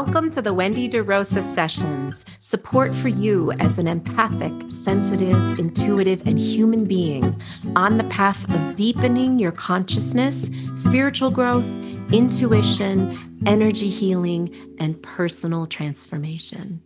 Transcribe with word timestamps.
Welcome 0.00 0.30
to 0.30 0.40
the 0.40 0.54
Wendy 0.54 0.88
DeRosa 0.88 1.42
Sessions, 1.56 2.24
support 2.38 2.94
for 2.94 3.08
you 3.08 3.50
as 3.58 3.80
an 3.80 3.88
empathic, 3.88 4.52
sensitive, 4.70 5.58
intuitive, 5.58 6.24
and 6.24 6.38
human 6.38 6.84
being 6.84 7.42
on 7.74 7.98
the 7.98 8.04
path 8.04 8.48
of 8.48 8.76
deepening 8.76 9.40
your 9.40 9.50
consciousness, 9.50 10.48
spiritual 10.76 11.32
growth, 11.32 11.64
intuition, 12.12 13.42
energy 13.44 13.90
healing, 13.90 14.54
and 14.78 15.02
personal 15.02 15.66
transformation. 15.66 16.80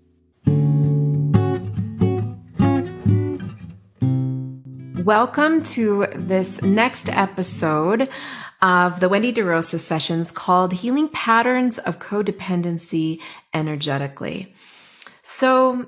Welcome 5.05 5.65
to 5.65 6.07
this 6.15 6.63
next 6.63 7.11
episode 7.11 8.09
of 8.63 9.01
the 9.01 9.09
Wendy 9.09 9.33
DeRosa 9.33 9.81
sessions 9.81 10.31
called 10.31 10.73
Healing 10.73 11.09
Patterns 11.09 11.79
of 11.79 11.99
Codependency 11.99 13.21
Energetically. 13.53 14.55
So, 15.23 15.87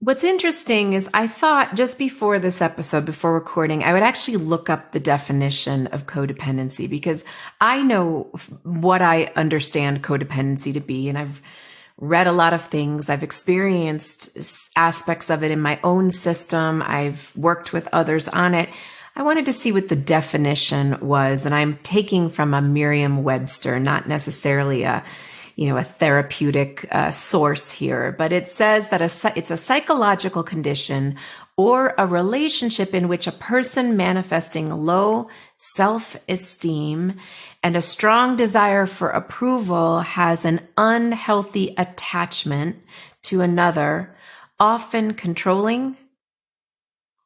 what's 0.00 0.24
interesting 0.24 0.92
is 0.92 1.08
I 1.14 1.28
thought 1.28 1.76
just 1.76 1.98
before 1.98 2.38
this 2.40 2.60
episode, 2.60 3.04
before 3.04 3.32
recording, 3.32 3.84
I 3.84 3.92
would 3.92 4.02
actually 4.02 4.38
look 4.38 4.68
up 4.68 4.90
the 4.90 5.00
definition 5.00 5.86
of 5.88 6.06
codependency 6.06 6.90
because 6.90 7.24
I 7.60 7.82
know 7.82 8.30
what 8.64 9.02
I 9.02 9.32
understand 9.36 10.02
codependency 10.02 10.72
to 10.74 10.80
be, 10.80 11.08
and 11.08 11.16
I've 11.16 11.40
read 11.98 12.26
a 12.26 12.32
lot 12.32 12.52
of 12.52 12.62
things. 12.62 13.08
I've 13.08 13.22
experienced 13.22 14.68
aspects 14.76 15.30
of 15.30 15.42
it 15.42 15.50
in 15.50 15.60
my 15.60 15.80
own 15.82 16.10
system. 16.10 16.82
I've 16.82 17.34
worked 17.36 17.72
with 17.72 17.88
others 17.92 18.28
on 18.28 18.54
it. 18.54 18.68
I 19.18 19.22
wanted 19.22 19.46
to 19.46 19.54
see 19.54 19.72
what 19.72 19.88
the 19.88 19.96
definition 19.96 20.98
was, 21.00 21.46
and 21.46 21.54
I'm 21.54 21.78
taking 21.82 22.28
from 22.28 22.52
a 22.52 22.60
Merriam-Webster, 22.60 23.80
not 23.80 24.06
necessarily 24.06 24.82
a, 24.82 25.02
you 25.54 25.70
know, 25.70 25.78
a 25.78 25.84
therapeutic 25.84 26.86
uh, 26.90 27.12
source 27.12 27.72
here, 27.72 28.14
but 28.18 28.30
it 28.30 28.46
says 28.46 28.90
that 28.90 29.00
a, 29.00 29.32
it's 29.34 29.50
a 29.50 29.56
psychological 29.56 30.42
condition 30.42 31.16
or 31.56 31.94
a 31.96 32.06
relationship 32.06 32.94
in 32.94 33.08
which 33.08 33.26
a 33.26 33.32
person 33.32 33.96
manifesting 33.96 34.70
low 34.70 35.30
self-esteem 35.56 37.14
and 37.62 37.74
a 37.74 37.80
strong 37.80 38.36
desire 38.36 38.84
for 38.84 39.08
approval 39.08 40.00
has 40.00 40.44
an 40.44 40.60
unhealthy 40.76 41.74
attachment 41.78 42.76
to 43.22 43.40
another, 43.40 44.14
often 44.60 45.14
controlling, 45.14 45.96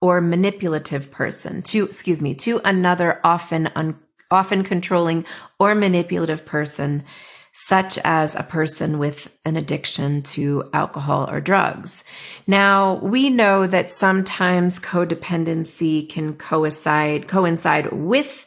or 0.01 0.21
manipulative 0.21 1.11
person 1.11 1.63
to, 1.63 1.85
excuse 1.85 2.21
me, 2.21 2.35
to 2.35 2.61
another 2.65 3.21
often, 3.23 3.71
un, 3.75 3.99
often 4.31 4.63
controlling 4.63 5.25
or 5.59 5.75
manipulative 5.75 6.47
person, 6.47 7.05
such 7.53 7.99
as 8.05 8.35
a 8.35 8.43
person 8.43 8.99
with 8.99 9.37
an 9.45 9.57
addiction 9.57 10.23
to 10.23 10.71
alcohol 10.73 11.29
or 11.29 11.41
drugs. 11.41 12.05
Now, 12.47 12.95
we 13.03 13.29
know 13.29 13.67
that 13.67 13.91
sometimes 13.91 14.79
codependency 14.79 16.09
can 16.09 16.35
coincide, 16.35 17.29
coincide 17.29 17.93
with 17.93 18.47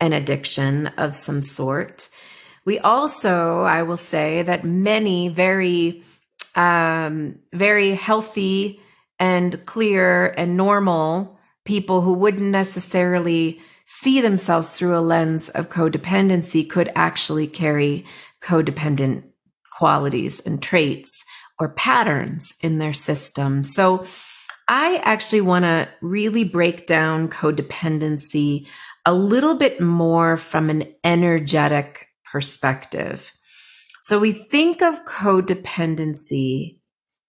an 0.00 0.12
addiction 0.12 0.88
of 0.98 1.16
some 1.16 1.42
sort. 1.42 2.10
We 2.64 2.78
also, 2.78 3.62
I 3.62 3.82
will 3.82 3.96
say 3.96 4.42
that 4.42 4.64
many 4.64 5.28
very, 5.28 6.04
um, 6.54 7.38
very 7.52 7.94
healthy 7.94 8.81
and 9.22 9.64
clear 9.66 10.26
and 10.36 10.56
normal 10.56 11.38
people 11.64 12.00
who 12.00 12.12
wouldn't 12.12 12.50
necessarily 12.50 13.60
see 13.86 14.20
themselves 14.20 14.70
through 14.70 14.98
a 14.98 14.98
lens 14.98 15.48
of 15.50 15.68
codependency 15.68 16.68
could 16.68 16.90
actually 16.96 17.46
carry 17.46 18.04
codependent 18.42 19.22
qualities 19.78 20.40
and 20.40 20.60
traits 20.60 21.24
or 21.60 21.68
patterns 21.68 22.52
in 22.62 22.78
their 22.78 22.92
system. 22.92 23.62
So 23.62 24.06
I 24.66 24.96
actually 25.04 25.42
want 25.42 25.66
to 25.66 25.88
really 26.00 26.42
break 26.42 26.88
down 26.88 27.28
codependency 27.28 28.66
a 29.06 29.14
little 29.14 29.54
bit 29.54 29.80
more 29.80 30.36
from 30.36 30.68
an 30.68 30.92
energetic 31.04 32.08
perspective. 32.32 33.30
So 34.00 34.18
we 34.18 34.32
think 34.32 34.82
of 34.82 35.04
codependency 35.04 36.78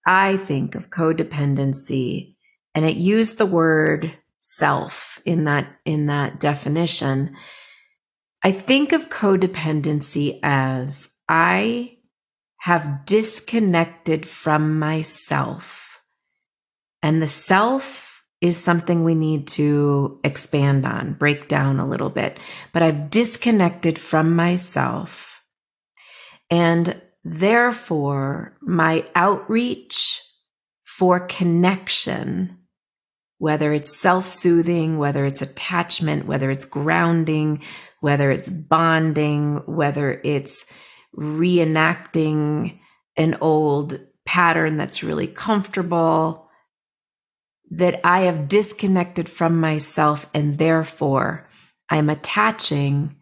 I 0.06 0.36
think 0.36 0.74
of 0.74 0.90
codependency 0.90 2.36
and 2.74 2.84
it 2.84 2.96
used 2.96 3.38
the 3.38 3.46
word 3.46 4.16
self 4.40 5.20
in 5.24 5.44
that, 5.44 5.66
in 5.84 6.06
that 6.06 6.40
definition. 6.40 7.36
I 8.42 8.52
think 8.52 8.92
of 8.92 9.08
codependency 9.08 10.38
as 10.42 11.08
I 11.28 11.98
have 12.58 13.06
disconnected 13.06 14.26
from 14.26 14.78
myself 14.78 15.84
and 17.04 17.20
the 17.20 17.26
self 17.26 18.22
is 18.40 18.56
something 18.56 19.04
we 19.04 19.14
need 19.14 19.46
to 19.46 20.18
expand 20.24 20.86
on, 20.86 21.12
break 21.12 21.48
down 21.48 21.78
a 21.78 21.86
little 21.86 22.08
bit, 22.08 22.38
but 22.72 22.82
I've 22.82 23.10
disconnected 23.10 23.98
from 23.98 24.34
myself 24.34 25.42
and 26.50 27.00
Therefore, 27.24 28.56
my 28.60 29.04
outreach 29.14 30.20
for 30.84 31.20
connection, 31.20 32.58
whether 33.38 33.72
it's 33.72 33.98
self 33.98 34.26
soothing, 34.26 34.98
whether 34.98 35.24
it's 35.24 35.42
attachment, 35.42 36.26
whether 36.26 36.50
it's 36.50 36.66
grounding, 36.66 37.62
whether 38.00 38.30
it's 38.30 38.50
bonding, 38.50 39.62
whether 39.66 40.20
it's 40.22 40.66
reenacting 41.16 42.78
an 43.16 43.38
old 43.40 44.00
pattern 44.26 44.76
that's 44.76 45.02
really 45.02 45.26
comfortable, 45.26 46.50
that 47.70 48.00
I 48.04 48.22
have 48.22 48.48
disconnected 48.48 49.28
from 49.28 49.58
myself 49.58 50.28
and 50.34 50.58
therefore 50.58 51.48
I'm 51.88 52.10
attaching 52.10 53.16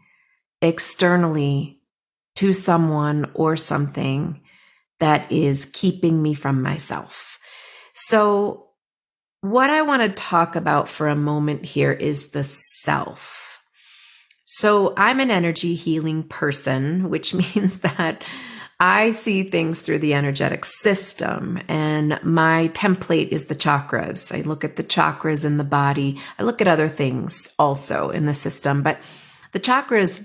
externally 0.61 1.82
to 2.37 2.53
someone 2.53 3.31
or 3.35 3.57
something 3.57 4.41
that 5.01 5.31
is 5.33 5.69
keeping 5.73 6.23
me 6.23 6.35
from 6.35 6.63
myself. 6.63 7.39
So, 7.95 8.69
what 9.41 9.71
I 9.71 9.83
want 9.83 10.03
to 10.03 10.09
talk 10.09 10.55
about 10.55 10.89
for 10.89 11.09
a 11.09 11.17
moment 11.17 11.65
here 11.65 11.93
is 11.93 12.31
the 12.31 12.45
self. 12.45 13.61
So, 14.45 14.95
I'm 14.97 15.19
an 15.21 15.31
energy 15.31 15.75
healing 15.75 16.23
person, 16.23 17.11
which 17.11 17.35
means 17.55 17.81
that 17.81 18.23
I 18.83 19.13
see 19.13 19.45
things 19.45 19.81
through 19.81 20.01
the 20.01 20.15
energetic 20.15 20.65
system, 20.65 21.61
and 21.69 22.19
my 22.25 22.69
template 22.75 23.29
is 23.29 23.45
the 23.45 23.55
chakras. 23.55 24.37
I 24.37 24.41
look 24.43 24.65
at 24.65 24.75
the 24.75 24.83
chakras 24.83 25.45
in 25.45 25.57
the 25.57 25.63
body. 25.65 26.21
I 26.37 26.43
look 26.43 26.61
at 26.61 26.67
other 26.67 26.89
things 26.89 27.49
also 27.61 28.11
in 28.11 28.27
the 28.27 28.35
system, 28.35 28.83
but 28.83 28.99
the 29.53 29.61
chakras 29.61 30.25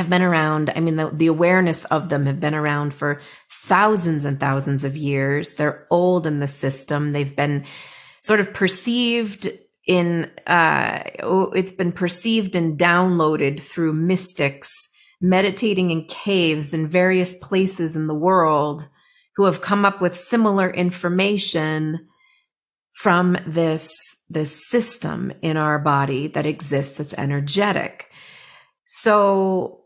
have 0.00 0.10
been 0.10 0.22
around. 0.22 0.72
I 0.74 0.80
mean, 0.80 0.96
the, 0.96 1.10
the 1.10 1.28
awareness 1.28 1.84
of 1.86 2.08
them 2.08 2.26
have 2.26 2.40
been 2.40 2.54
around 2.54 2.94
for 2.94 3.20
thousands 3.64 4.24
and 4.24 4.40
thousands 4.40 4.82
of 4.84 4.96
years. 4.96 5.54
They're 5.54 5.86
old 5.90 6.26
in 6.26 6.40
the 6.40 6.48
system. 6.48 7.12
They've 7.12 7.36
been 7.36 7.64
sort 8.22 8.40
of 8.40 8.52
perceived 8.52 9.48
in, 9.86 10.30
uh, 10.46 11.02
it's 11.54 11.72
been 11.72 11.92
perceived 11.92 12.54
and 12.54 12.78
downloaded 12.78 13.62
through 13.62 13.92
mystics 13.92 14.70
meditating 15.20 15.90
in 15.90 16.04
caves 16.06 16.72
in 16.72 16.86
various 16.86 17.36
places 17.36 17.94
in 17.94 18.06
the 18.06 18.14
world 18.14 18.88
who 19.36 19.44
have 19.44 19.60
come 19.60 19.84
up 19.84 20.00
with 20.00 20.18
similar 20.18 20.70
information 20.70 22.08
from 22.92 23.36
this, 23.46 23.92
this 24.28 24.68
system 24.68 25.32
in 25.42 25.56
our 25.56 25.78
body 25.78 26.28
that 26.28 26.46
exists 26.46 26.98
that's 26.98 27.14
energetic. 27.14 28.06
So 28.84 29.79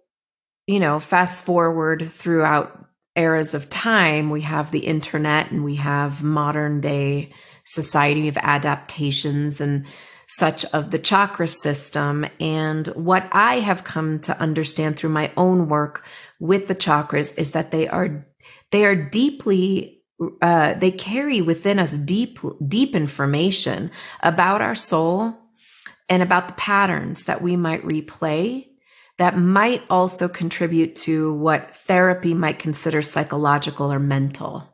you 0.67 0.81
know, 0.81 1.01
fast 1.01 1.45
forward 1.45 2.09
throughout 2.09 2.87
eras 3.17 3.55
of 3.55 3.71
time, 3.71 4.31
we 4.31 4.41
have 4.41 4.71
the 4.71 4.87
internet 4.87 5.51
and 5.51 5.65
we 5.65 5.77
have 5.77 6.23
modern 6.23 6.81
day 6.81 7.33
society 7.65 8.29
of 8.29 8.37
adaptations 8.39 9.61
and 9.61 9.87
such 10.27 10.65
of 10.67 10.91
the 10.91 10.99
chakra 10.99 11.47
system. 11.47 12.27
And 12.41 12.87
what 12.89 13.29
I 13.31 13.61
have 13.61 13.85
come 13.85 14.19
to 14.21 14.39
understand 14.41 14.97
through 14.97 15.11
my 15.11 15.33
own 15.37 15.69
work 15.69 16.05
with 16.41 16.67
the 16.67 16.75
chakras 16.75 17.37
is 17.39 17.53
that 17.53 17.71
they 17.71 17.87
are, 17.87 18.27
they 18.73 18.85
are 18.85 18.97
deeply 18.97 19.95
uh, 20.41 20.75
they 20.75 20.93
carry 20.93 21.43
within 21.43 21.79
us 21.79 21.97
deep, 21.99 22.39
deep 22.67 22.95
information 22.95 23.91
about 24.23 24.63
our 24.63 24.77
soul 24.77 25.37
and 26.09 26.23
about 26.23 26.47
the 26.47 26.55
patterns 26.55 27.25
that 27.25 27.43
we 27.43 27.57
might 27.57 27.83
replay 27.83 28.67
that 29.19 29.39
might 29.39 29.85
also 29.89 30.29
contribute 30.29 30.97
to 30.97 31.33
what 31.35 31.77
therapy 31.77 32.35
might 32.35 32.59
consider 32.59 33.03
psychological 33.03 33.93
or 33.93 33.99
mental. 33.99 34.69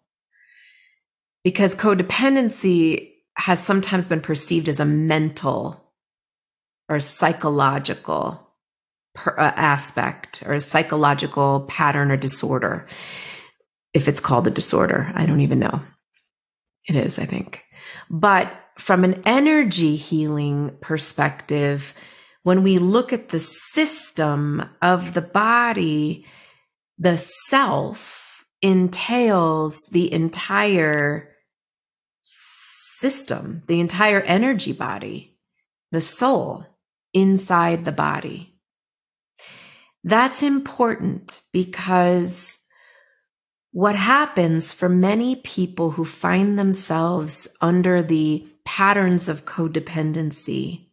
Because 1.45 1.75
codependency 1.75 3.13
has 3.35 3.63
sometimes 3.63 4.07
been 4.07 4.21
perceived 4.21 4.69
as 4.69 4.81
a 4.81 4.85
mental 4.85 5.93
or 6.89 7.01
psychological 7.01 8.47
uh, 9.27 9.31
aspect 9.39 10.43
or 10.47 10.55
a 10.55 10.61
psychological 10.61 11.61
pattern 11.69 12.11
or 12.11 12.17
disorder. 12.17 12.87
if 13.93 14.07
it's 14.09 14.21
called 14.21 14.47
a 14.47 14.51
disorder. 14.51 15.11
I 15.15 15.27
don't 15.27 15.41
even 15.41 15.59
know. 15.59 15.83
It 16.89 16.97
is, 16.97 17.19
I 17.19 17.27
think. 17.27 17.65
But 18.09 18.53
from 18.77 19.05
an 19.05 19.23
energy 19.25 19.97
healing 19.97 20.77
perspective, 20.81 21.93
when 22.43 22.63
we 22.63 22.79
look 22.79 23.13
at 23.13 23.29
the 23.29 23.41
system 23.41 24.65
of 24.81 25.15
the 25.15 25.23
body, 25.23 26.25
the 26.99 27.17
self 27.17 28.45
entails 28.63 29.81
the 29.91 30.13
entire 30.13 31.31
system, 32.21 33.63
the 33.67 33.81
entire 33.81 34.21
energy 34.21 34.73
body, 34.73 35.39
the 35.91 36.01
soul 36.01 36.65
inside 37.13 37.85
the 37.85 37.93
body. 37.93 38.55
That's 40.05 40.43
important 40.43 41.41
because 41.53 42.59
what 43.73 43.95
happens 43.95 44.73
for 44.73 44.89
many 44.89 45.37
people 45.37 45.93
who 45.93 46.05
find 46.05 46.59
themselves 46.59 47.47
under 47.61 48.03
the 48.03 48.47
patterns 48.65 49.29
of 49.29 49.45
codependency 49.45 50.90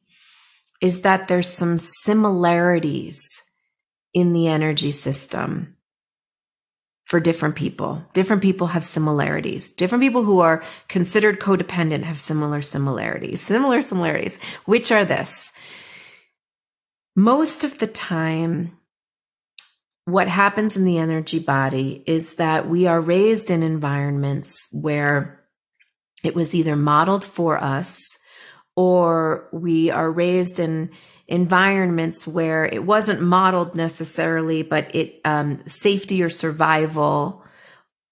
is 0.82 1.02
that 1.02 1.28
there's 1.28 1.50
some 1.50 1.78
similarities 1.78 3.42
in 4.14 4.34
the 4.34 4.48
energy 4.48 4.92
system 4.92 5.76
for 7.04 7.20
different 7.20 7.56
people. 7.56 8.04
Different 8.14 8.42
people 8.42 8.68
have 8.68 8.84
similarities. 8.84 9.72
Different 9.72 10.04
people 10.04 10.24
who 10.24 10.40
are 10.40 10.64
considered 10.90 11.40
codependent 11.40 12.04
have 12.04 12.18
similar 12.18 12.62
similarities. 12.62 13.42
Similar 13.42 13.82
similarities, 13.82 14.38
which 14.66 14.92
are 14.92 15.06
this. 15.06 15.52
Most 17.16 17.64
of 17.64 17.80
the 17.80 17.88
time, 17.88 18.78
what 20.04 20.28
happens 20.28 20.78
in 20.78 20.86
the 20.86 20.98
energy 20.98 21.40
body 21.40 22.04
is 22.06 22.36
that 22.36 22.70
we 22.70 22.88
are 22.88 23.02
raised 23.02 23.50
in 23.50 23.64
environments 23.64 24.68
where 24.72 25.44
it 26.24 26.36
was 26.36 26.54
either 26.54 26.76
modeled 26.76 27.24
for 27.24 27.62
us 27.64 28.18
or 28.78 29.50
we 29.52 29.90
are 29.90 30.10
raised 30.10 30.60
in 30.60 30.92
environments 31.28 32.28
where 32.28 32.66
it 32.68 32.86
wasn't 32.86 33.20
modeled 33.20 33.76
necessarily, 33.76 34.62
but 34.62 34.94
it 34.96 35.20
um, 35.26 35.62
safety 35.68 36.22
or 36.22 36.30
survival 36.30 37.44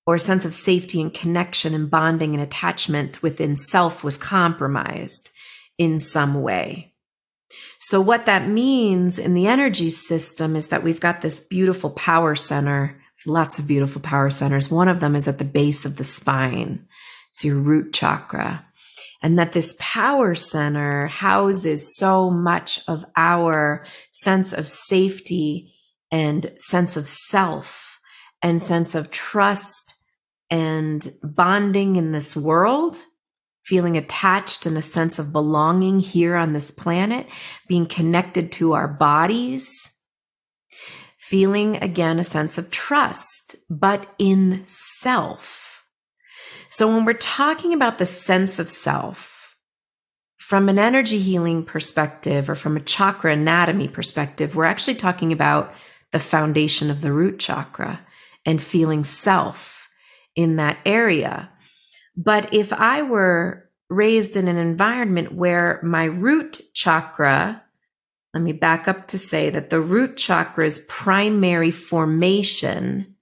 or 0.08 0.16
a 0.16 0.20
sense 0.20 0.44
of 0.44 0.56
safety 0.56 1.00
and 1.00 1.14
connection 1.14 1.74
and 1.74 1.90
bonding 1.90 2.34
and 2.34 2.44
attachment 2.44 3.22
within 3.22 3.56
self 3.56 4.04
was 4.04 4.18
compromised 4.18 5.30
in 5.78 6.00
some 6.00 6.42
way. 6.42 6.92
So, 7.80 8.02
what 8.02 8.26
that 8.26 8.48
means 8.48 9.20
in 9.20 9.36
the 9.36 9.46
energy 9.46 9.92
system 9.92 10.56
is 10.56 10.70
that 10.70 10.84
we've 10.84 11.00
got 11.00 11.22
this 11.22 11.42
beautiful 11.42 11.92
power 11.92 12.34
center, 12.34 13.00
lots 13.28 13.60
of 13.60 13.68
beautiful 13.68 14.02
power 14.02 14.32
centers. 14.32 14.72
One 14.72 14.88
of 14.88 15.00
them 15.00 15.16
is 15.16 15.28
at 15.28 15.38
the 15.38 15.46
base 15.46 15.86
of 15.86 15.98
the 15.98 16.04
spine, 16.04 16.88
it's 17.30 17.46
your 17.46 17.58
root 17.58 17.94
chakra. 17.94 18.66
And 19.26 19.40
that 19.40 19.54
this 19.54 19.76
power 19.80 20.36
center 20.36 21.08
houses 21.08 21.98
so 21.98 22.30
much 22.30 22.80
of 22.88 23.04
our 23.16 23.84
sense 24.12 24.54
of 24.54 24.68
safety 24.68 25.74
and 26.12 26.52
sense 26.60 26.96
of 26.96 27.08
self 27.08 28.00
and 28.44 28.62
sense 28.62 28.94
of 28.94 29.10
trust 29.10 29.96
and 30.52 31.12
bonding 31.24 31.96
in 31.96 32.12
this 32.12 32.36
world 32.36 33.00
feeling 33.64 33.98
attached 33.98 34.68
and 34.68 34.78
a 34.78 34.82
sense 34.84 35.18
of 35.18 35.34
belonging 35.34 36.00
here 36.00 36.36
on 36.36 36.54
this 36.54 36.70
planet, 36.70 37.26
being 37.68 37.88
connected 37.88 38.52
to 38.52 38.74
our 38.74 38.88
bodies, 38.88 39.90
feeling 41.18 41.78
again 41.78 42.20
a 42.20 42.24
sense 42.24 42.60
of 42.60 42.70
trust, 42.70 43.56
but 43.72 44.08
in 44.20 44.62
self. 44.68 45.65
So 46.70 46.88
when 46.88 47.06
we're 47.06 47.14
talking 47.14 47.74
about 47.74 47.98
the 47.98 48.06
sense 48.06 48.60
of 48.60 48.70
self, 48.70 49.56
from 50.38 50.70
an 50.70 50.78
energy 50.78 51.20
healing 51.20 51.64
perspective 51.64 52.50
or 52.50 52.56
from 52.56 52.78
a 52.78 52.82
chakra 52.82 53.34
anatomy 53.34 53.88
perspective, 53.88 54.56
we're 54.56 54.66
actually 54.66 54.96
talking 54.96 55.32
about 55.32 55.74
the 56.12 56.20
foundation 56.20 56.92
of 56.92 57.02
the 57.02 57.12
root 57.12 57.40
chakra 57.40 58.00
and 58.46 58.62
feeling 58.62 59.04
self 59.04 59.90
in 60.36 60.58
that 60.58 60.78
area. 60.86 61.50
But 62.16 62.54
if 62.54 62.72
I 62.72 63.02
were 63.02 63.70
raised 63.90 64.38
in 64.38 64.48
an 64.48 64.58
environment 64.58 65.34
where 65.34 65.80
my 65.84 66.06
root 66.06 66.62
chakra, 66.74 67.64
let 68.34 68.44
me 68.44 68.52
back 68.52 68.88
up 68.88 69.08
to 69.10 69.18
say 69.18 69.50
that 69.50 69.70
the 69.70 69.82
root 69.82 70.16
chakra's 70.16 70.86
primary 70.88 71.72
formation 71.72 73.16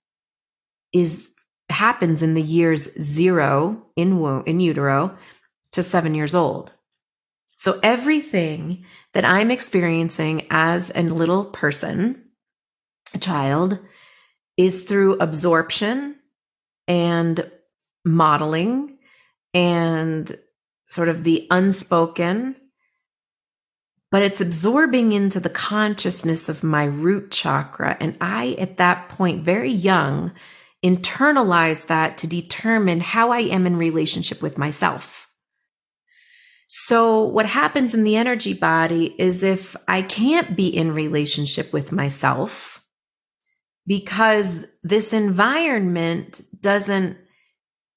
is 0.92 1.30
happens 1.74 2.24
in 2.24 2.34
the 2.34 2.42
years 2.42 2.94
zero 3.02 3.86
in 3.96 4.44
in 4.46 4.60
utero 4.60 5.18
to 5.74 5.84
seven 5.84 6.16
years 6.16 6.36
old. 6.36 6.72
So 7.58 7.80
everything 7.84 8.86
that 9.14 9.26
I'm 9.26 9.52
experiencing 9.52 10.48
as 10.50 10.92
a 10.94 11.04
little 11.04 11.46
person, 11.46 12.24
a 13.14 13.20
child, 13.20 13.80
is 14.58 14.84
through 14.84 15.20
absorption 15.20 16.16
and 16.88 17.50
modeling 18.06 18.98
and 19.54 20.38
sort 20.90 21.10
of 21.10 21.24
the 21.24 21.48
unspoken, 21.50 22.56
but 24.12 24.22
it's 24.22 24.42
absorbing 24.42 25.12
into 25.12 25.40
the 25.40 25.50
consciousness 25.50 26.50
of 26.50 26.64
my 26.64 26.84
root 26.84 27.32
chakra. 27.32 27.98
And 28.00 28.18
I, 28.22 28.56
at 28.60 28.78
that 28.78 29.10
point, 29.10 29.44
very 29.44 29.72
young, 29.72 30.34
internalize 30.84 31.88
that 31.88 32.18
to 32.20 32.28
determine 32.28 33.00
how 33.00 33.32
I 33.32 33.40
am 33.40 33.66
in 33.66 33.78
relationship 33.78 34.42
with 34.42 34.58
myself. 34.58 35.30
So 36.68 37.24
what 37.24 37.46
happens 37.46 37.94
in 37.94 38.04
the 38.04 38.16
energy 38.16 38.54
body 38.54 39.16
is 39.18 39.44
if 39.44 39.76
I 39.88 40.02
can't 40.02 40.56
be 40.56 40.68
in 40.68 40.94
relationship 40.94 41.72
with 41.72 41.92
myself 41.92 42.84
because 43.86 44.66
this 44.82 45.14
environment 45.14 46.42
doesn't 46.60 47.18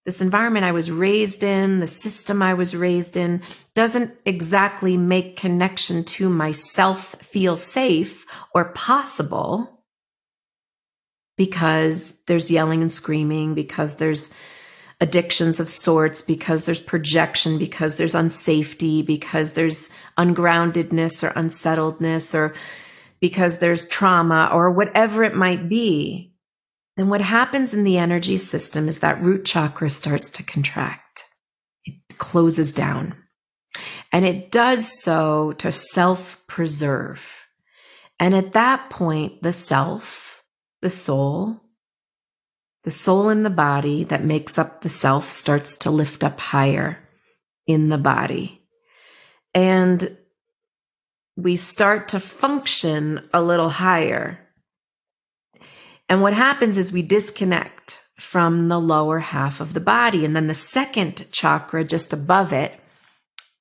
this 0.05 0.21
environment 0.21 0.65
I 0.65 0.71
was 0.71 0.89
raised 0.89 1.43
in, 1.43 1.81
the 1.81 1.89
system 1.89 2.41
I 2.41 2.55
was 2.55 2.77
raised 2.77 3.17
in, 3.17 3.43
doesn't 3.75 4.13
exactly 4.25 4.97
make 4.97 5.37
connection 5.37 6.05
to 6.05 6.29
myself 6.29 7.17
feel 7.17 7.57
safe 7.57 8.25
or 8.55 8.67
possible 8.67 9.76
because 11.37 12.17
there's 12.27 12.51
yelling 12.51 12.83
and 12.83 12.93
screaming, 12.93 13.55
because 13.55 13.97
there's 13.97 14.31
addictions 15.01 15.61
of 15.61 15.69
sorts, 15.69 16.23
because 16.23 16.65
there's 16.65 16.81
projection, 16.81 17.59
because 17.59 17.97
there's 17.97 18.15
unsafety, 18.15 19.05
because 19.05 19.53
there's 19.53 19.91
ungroundedness 20.17 21.23
or 21.23 21.33
unsettledness, 21.37 22.35
or 22.35 22.55
because 23.21 23.59
there's 23.59 23.87
trauma 23.89 24.51
or 24.53 24.71
whatever 24.71 25.23
it 25.23 25.35
might 25.35 25.69
be 25.69 26.33
then 26.97 27.11
what 27.11 27.21
happens 27.21 27.75
in 27.75 27.85
the 27.85 27.99
energy 27.99 28.39
system 28.39 28.89
is 28.89 29.01
that 29.01 29.23
root 29.23 29.45
chakra 29.45 29.91
starts 29.91 30.31
to 30.31 30.43
contract. 30.43 31.25
It 31.85 31.95
closes 32.19 32.73
down. 32.73 33.15
And 34.11 34.25
it 34.25 34.51
does 34.51 35.03
so 35.03 35.53
to 35.59 35.71
self 35.71 36.43
preserve. 36.47 37.23
And 38.19 38.35
at 38.35 38.55
that 38.55 38.89
point, 38.89 39.43
the 39.43 39.53
self, 39.53 40.36
the 40.83 40.91
soul, 40.91 41.61
the 42.85 42.91
soul 42.91 43.29
in 43.29 43.43
the 43.43 43.51
body 43.51 44.05
that 44.05 44.25
makes 44.25 44.59
up 44.59 44.83
the 44.83 44.89
self 44.89 45.31
starts 45.31 45.77
to 45.79 45.91
lift 45.91 46.23
up 46.23 46.39
higher 46.39 46.99
in 47.67 47.89
the 47.89 47.99
body. 47.99 48.63
And 49.55 50.17
we 51.37 51.57
start 51.57 52.09
to 52.09 52.21
function 52.21 53.29
a 53.33 53.43
little 53.43 53.71
higher 53.71 54.47
and 56.09 56.23
what 56.23 56.35
happens 56.35 56.77
is 56.77 56.93
we 56.93 57.03
disconnect 57.03 58.01
from 58.19 58.69
the 58.69 58.79
lower 58.79 59.19
half 59.19 59.61
of 59.61 59.75
the 59.75 59.81
body. 59.81 60.25
And 60.25 60.35
then 60.35 60.47
the 60.47 60.55
second 60.55 61.27
chakra 61.33 61.85
just 61.85 62.13
above 62.13 62.53
it 62.53 62.79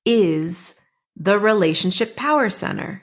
is 0.04 0.74
the 1.16 1.38
relationship 1.38 2.16
power 2.16 2.48
center. 2.50 3.02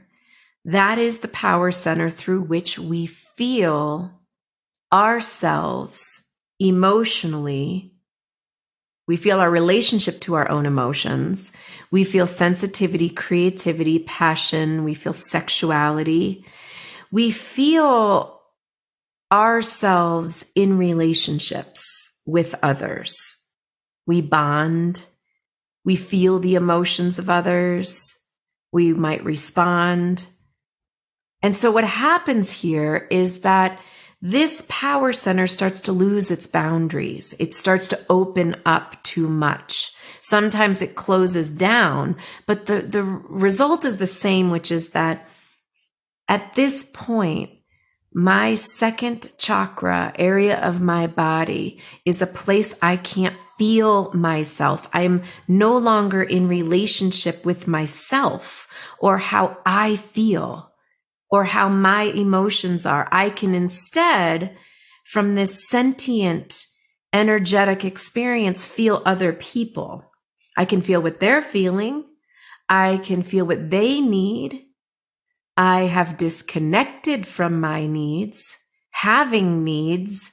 That 0.66 0.98
is 0.98 1.20
the 1.20 1.28
power 1.28 1.72
center 1.72 2.10
through 2.10 2.42
which 2.42 2.80
we 2.80 3.06
feel 3.06 4.12
ourselves 4.92 6.22
emotionally. 6.60 7.94
We 9.06 9.18
feel 9.18 9.40
our 9.40 9.52
relationship 9.52 10.22
to 10.22 10.36
our 10.36 10.50
own 10.50 10.66
emotions. 10.66 11.52
We 11.92 12.06
feel 12.06 12.28
sensitivity, 12.28 13.10
creativity, 13.10 14.00
passion. 14.00 14.86
We 14.86 14.94
feel 14.94 15.12
sexuality. 15.12 16.46
We 17.12 17.32
feel 17.32 18.40
ourselves 19.32 20.46
in 20.56 20.78
relationships 20.78 22.10
with 22.26 22.56
others. 22.64 23.18
We 24.06 24.22
bond, 24.22 25.06
we 25.84 25.96
feel 25.96 26.40
the 26.40 26.56
emotions 26.56 27.20
of 27.20 27.30
others, 27.30 28.18
we 28.72 28.94
might 28.94 29.24
respond. 29.26 30.28
And 31.44 31.54
so, 31.54 31.70
what 31.70 31.84
happens 31.84 32.52
here 32.52 33.06
is 33.12 33.42
that 33.42 33.80
this 34.22 34.64
power 34.70 35.12
center 35.12 35.48
starts 35.48 35.82
to 35.82 35.92
lose 35.92 36.32
its 36.32 36.48
boundaries. 36.48 37.36
It 37.40 37.54
starts 37.54 37.90
to 37.90 38.00
open 38.10 38.56
up 38.66 39.04
too 39.04 39.28
much. 39.28 39.92
Sometimes 40.22 40.82
it 40.82 40.96
closes 40.96 41.52
down, 41.52 42.16
but 42.46 42.68
the, 42.68 42.80
the 42.80 43.04
result 43.04 43.84
is 43.84 43.98
the 43.98 44.08
same, 44.08 44.50
which 44.50 44.72
is 44.72 44.92
that 44.92 45.28
at 46.30 46.56
this 46.56 46.86
point, 46.94 47.50
my 48.14 48.56
second 48.56 49.30
chakra 49.38 50.14
area 50.18 50.58
of 50.62 50.80
my 50.80 51.08
body 51.08 51.82
is 52.06 52.22
a 52.22 52.28
place 52.28 52.76
I 52.82 52.96
can't 52.96 53.36
feel 53.58 54.14
myself. 54.14 54.88
I'm 54.94 55.24
no 55.50 55.76
longer 55.76 56.24
in 56.24 56.48
relationship 56.48 57.44
with 57.44 57.68
myself 57.68 58.70
or 59.00 59.18
how 59.18 59.58
I 59.66 59.98
feel 59.98 60.73
or 61.34 61.46
how 61.46 61.68
my 61.68 62.04
emotions 62.04 62.86
are. 62.86 63.10
I 63.12 63.32
can 63.32 63.56
instead, 63.56 64.56
from 65.04 65.34
this 65.34 65.68
sentient, 65.68 66.68
energetic 67.12 67.84
experience, 67.84 68.64
feel 68.64 69.02
other 69.04 69.34
people. 69.34 70.12
I 70.56 70.66
can 70.66 70.84
feel 70.84 71.02
what 71.02 71.20
they're 71.20 71.42
feeling. 71.42 72.06
I 72.70 72.98
can 72.98 73.24
feel 73.24 73.48
what 73.48 73.72
they 73.72 74.00
need. 74.00 74.62
I 75.58 75.82
have 75.86 76.18
disconnected 76.18 77.26
from 77.26 77.60
my 77.60 77.88
needs. 77.88 78.56
Having 78.92 79.64
needs 79.64 80.32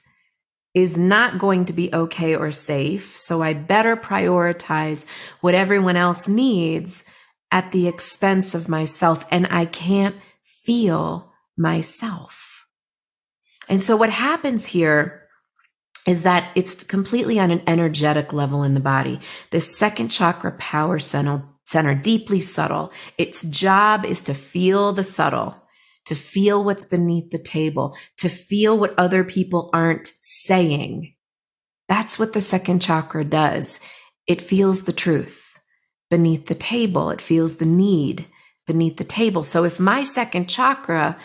is 0.75 0.97
not 0.97 1.39
going 1.39 1.65
to 1.65 1.73
be 1.73 1.91
okay 1.91 2.35
or 2.35 2.51
safe. 2.51 3.17
So 3.17 3.41
I 3.41 3.55
better 3.55 3.97
prioritize 3.97 5.05
what 5.39 5.55
everyone 5.55 5.97
else 5.97 6.27
needs 6.27 7.03
at 7.49 7.71
the 7.71 7.87
expense 7.87 8.53
of 8.53 8.69
myself. 8.69 9.25
And 9.31 9.47
I 9.49 9.65
can't 9.65 10.15
feel 10.63 11.31
myself. 11.57 12.65
And 13.69 13.81
so 13.81 13.95
what 13.95 14.09
happens 14.09 14.67
here 14.67 15.21
is 16.07 16.23
that 16.23 16.51
it's 16.55 16.83
completely 16.83 17.39
on 17.39 17.51
an 17.51 17.61
energetic 17.67 18.33
level 18.33 18.63
in 18.63 18.73
the 18.73 18.79
body. 18.79 19.19
The 19.51 19.59
second 19.59 20.09
chakra 20.09 20.51
power 20.53 20.99
center, 20.99 21.43
center 21.65 21.93
deeply 21.93 22.41
subtle. 22.41 22.91
Its 23.17 23.43
job 23.43 24.05
is 24.05 24.23
to 24.23 24.33
feel 24.33 24.93
the 24.93 25.03
subtle, 25.03 25.55
to 26.05 26.15
feel 26.15 26.63
what's 26.63 26.85
beneath 26.85 27.29
the 27.31 27.37
table, 27.37 27.95
to 28.17 28.29
feel 28.29 28.77
what 28.77 28.97
other 28.97 29.23
people 29.23 29.69
aren't 29.73 30.13
saying. 30.21 31.13
That's 31.87 32.17
what 32.17 32.33
the 32.33 32.41
second 32.41 32.81
chakra 32.81 33.23
does. 33.23 33.79
It 34.25 34.41
feels 34.41 34.83
the 34.83 34.93
truth 34.93 35.59
beneath 36.09 36.47
the 36.47 36.55
table. 36.55 37.11
It 37.11 37.21
feels 37.21 37.57
the 37.57 37.65
need 37.65 38.25
beneath 38.71 38.95
the 38.95 39.03
table. 39.03 39.43
So 39.43 39.65
if 39.65 39.81
my 39.81 40.05
second 40.05 40.47
chakra 40.47 41.17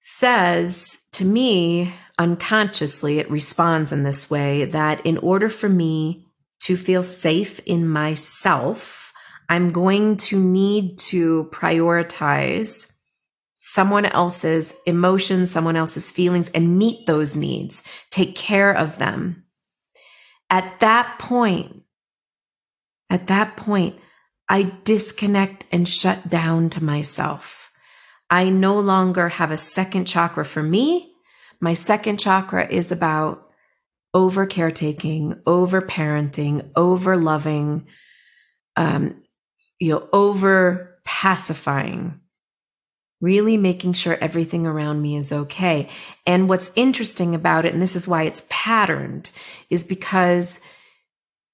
says 0.00 0.98
to 1.12 1.24
me 1.24 1.92
unconsciously, 2.16 3.18
it 3.18 3.28
responds 3.28 3.90
in 3.90 4.04
this 4.04 4.30
way 4.30 4.66
that 4.66 5.04
in 5.04 5.18
order 5.18 5.50
for 5.50 5.68
me 5.68 6.26
to 6.60 6.76
feel 6.76 7.02
safe 7.02 7.58
in 7.66 7.88
myself, 7.88 9.12
I'm 9.48 9.72
going 9.72 10.16
to 10.28 10.38
need 10.38 10.98
to 11.10 11.50
prioritize 11.52 12.86
someone 13.60 14.06
else's 14.06 14.74
emotions, 14.86 15.50
someone 15.50 15.74
else's 15.74 16.08
feelings, 16.08 16.50
and 16.50 16.78
meet 16.78 17.06
those 17.06 17.34
needs, 17.34 17.82
take 18.10 18.36
care 18.36 18.72
of 18.72 18.98
them. 18.98 19.44
At 20.50 20.78
that 20.80 21.18
point, 21.18 21.82
at 23.10 23.26
that 23.26 23.56
point, 23.56 23.96
I 24.48 24.62
disconnect 24.84 25.64
and 25.72 25.88
shut 25.88 26.28
down 26.28 26.70
to 26.70 26.84
myself. 26.84 27.70
I 28.30 28.50
no 28.50 28.78
longer 28.78 29.28
have 29.28 29.50
a 29.50 29.56
second 29.56 30.06
chakra 30.06 30.44
for 30.44 30.62
me. 30.62 31.12
My 31.60 31.74
second 31.74 32.18
chakra 32.18 32.66
is 32.68 32.92
about 32.92 33.48
over 34.12 34.46
caretaking, 34.46 35.40
over 35.46 35.82
parenting, 35.82 36.70
over 36.76 37.16
loving, 37.16 37.86
um, 38.76 39.22
you 39.80 39.90
know, 39.92 40.08
over 40.12 40.98
pacifying, 41.04 42.20
really 43.20 43.56
making 43.56 43.92
sure 43.92 44.16
everything 44.20 44.66
around 44.66 45.02
me 45.02 45.16
is 45.16 45.32
okay. 45.32 45.88
And 46.26 46.48
what's 46.48 46.72
interesting 46.76 47.34
about 47.34 47.64
it, 47.64 47.72
and 47.72 47.82
this 47.82 47.96
is 47.96 48.06
why 48.06 48.22
it's 48.24 48.44
patterned, 48.48 49.28
is 49.68 49.84
because 49.84 50.60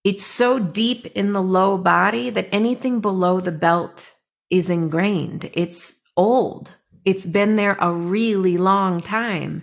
it's 0.05 0.25
so 0.25 0.59
deep 0.59 1.07
in 1.07 1.33
the 1.33 1.43
low 1.43 1.77
body 1.77 2.31
that 2.31 2.49
anything 2.53 3.01
below 3.01 3.41
the 3.41 3.53
belt 3.53 4.15
is 4.49 4.71
ingrained. 4.71 5.51
It's 5.53 5.95
old. 6.17 6.77
It's 7.05 7.27
been 7.27 7.57
there 7.57 7.77
a 7.81 7.93
really 7.93 8.59
long 8.59 9.01
time. 9.01 9.63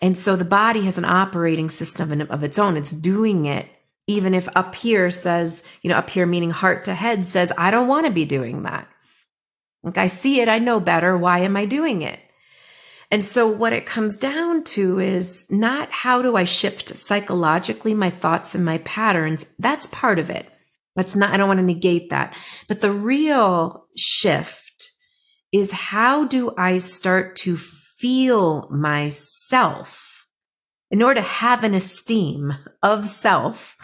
And 0.00 0.18
so 0.18 0.34
the 0.36 0.44
body 0.44 0.82
has 0.82 0.98
an 0.98 1.04
operating 1.04 1.70
system 1.70 2.20
of 2.20 2.42
its 2.42 2.58
own. 2.58 2.76
It's 2.76 2.92
doing 2.92 3.46
it 3.46 3.68
even 4.06 4.34
if 4.34 4.48
up 4.56 4.74
here 4.74 5.10
says, 5.10 5.62
you 5.82 5.90
know, 5.90 5.96
up 5.96 6.10
here 6.10 6.26
meaning 6.26 6.50
heart 6.50 6.84
to 6.84 6.94
head 6.94 7.26
says, 7.26 7.52
I 7.56 7.70
don't 7.70 7.88
want 7.88 8.06
to 8.06 8.12
be 8.12 8.24
doing 8.24 8.64
that. 8.64 8.88
Like 9.82 9.98
I 9.98 10.08
see 10.08 10.40
it, 10.40 10.48
I 10.48 10.58
know 10.58 10.80
better. 10.80 11.16
Why 11.16 11.40
am 11.40 11.56
I 11.56 11.66
doing 11.66 12.02
it? 12.02 12.18
And 13.12 13.22
so 13.22 13.46
what 13.46 13.74
it 13.74 13.84
comes 13.84 14.16
down 14.16 14.64
to 14.64 14.98
is 14.98 15.44
not 15.50 15.92
how 15.92 16.22
do 16.22 16.34
I 16.34 16.44
shift 16.44 16.88
psychologically 16.88 17.92
my 17.92 18.08
thoughts 18.08 18.54
and 18.54 18.64
my 18.64 18.78
patterns. 18.78 19.46
That's 19.58 19.86
part 19.88 20.18
of 20.18 20.30
it. 20.30 20.48
That's 20.96 21.14
not, 21.14 21.30
I 21.30 21.36
don't 21.36 21.46
want 21.46 21.60
to 21.60 21.64
negate 21.64 22.08
that. 22.08 22.34
But 22.68 22.80
the 22.80 22.90
real 22.90 23.84
shift 23.94 24.92
is 25.52 25.72
how 25.72 26.24
do 26.24 26.54
I 26.56 26.78
start 26.78 27.36
to 27.36 27.58
feel 27.58 28.66
myself? 28.70 30.26
In 30.90 31.02
order 31.02 31.20
to 31.20 31.26
have 31.26 31.64
an 31.64 31.74
esteem 31.74 32.54
of 32.82 33.08
self, 33.08 33.76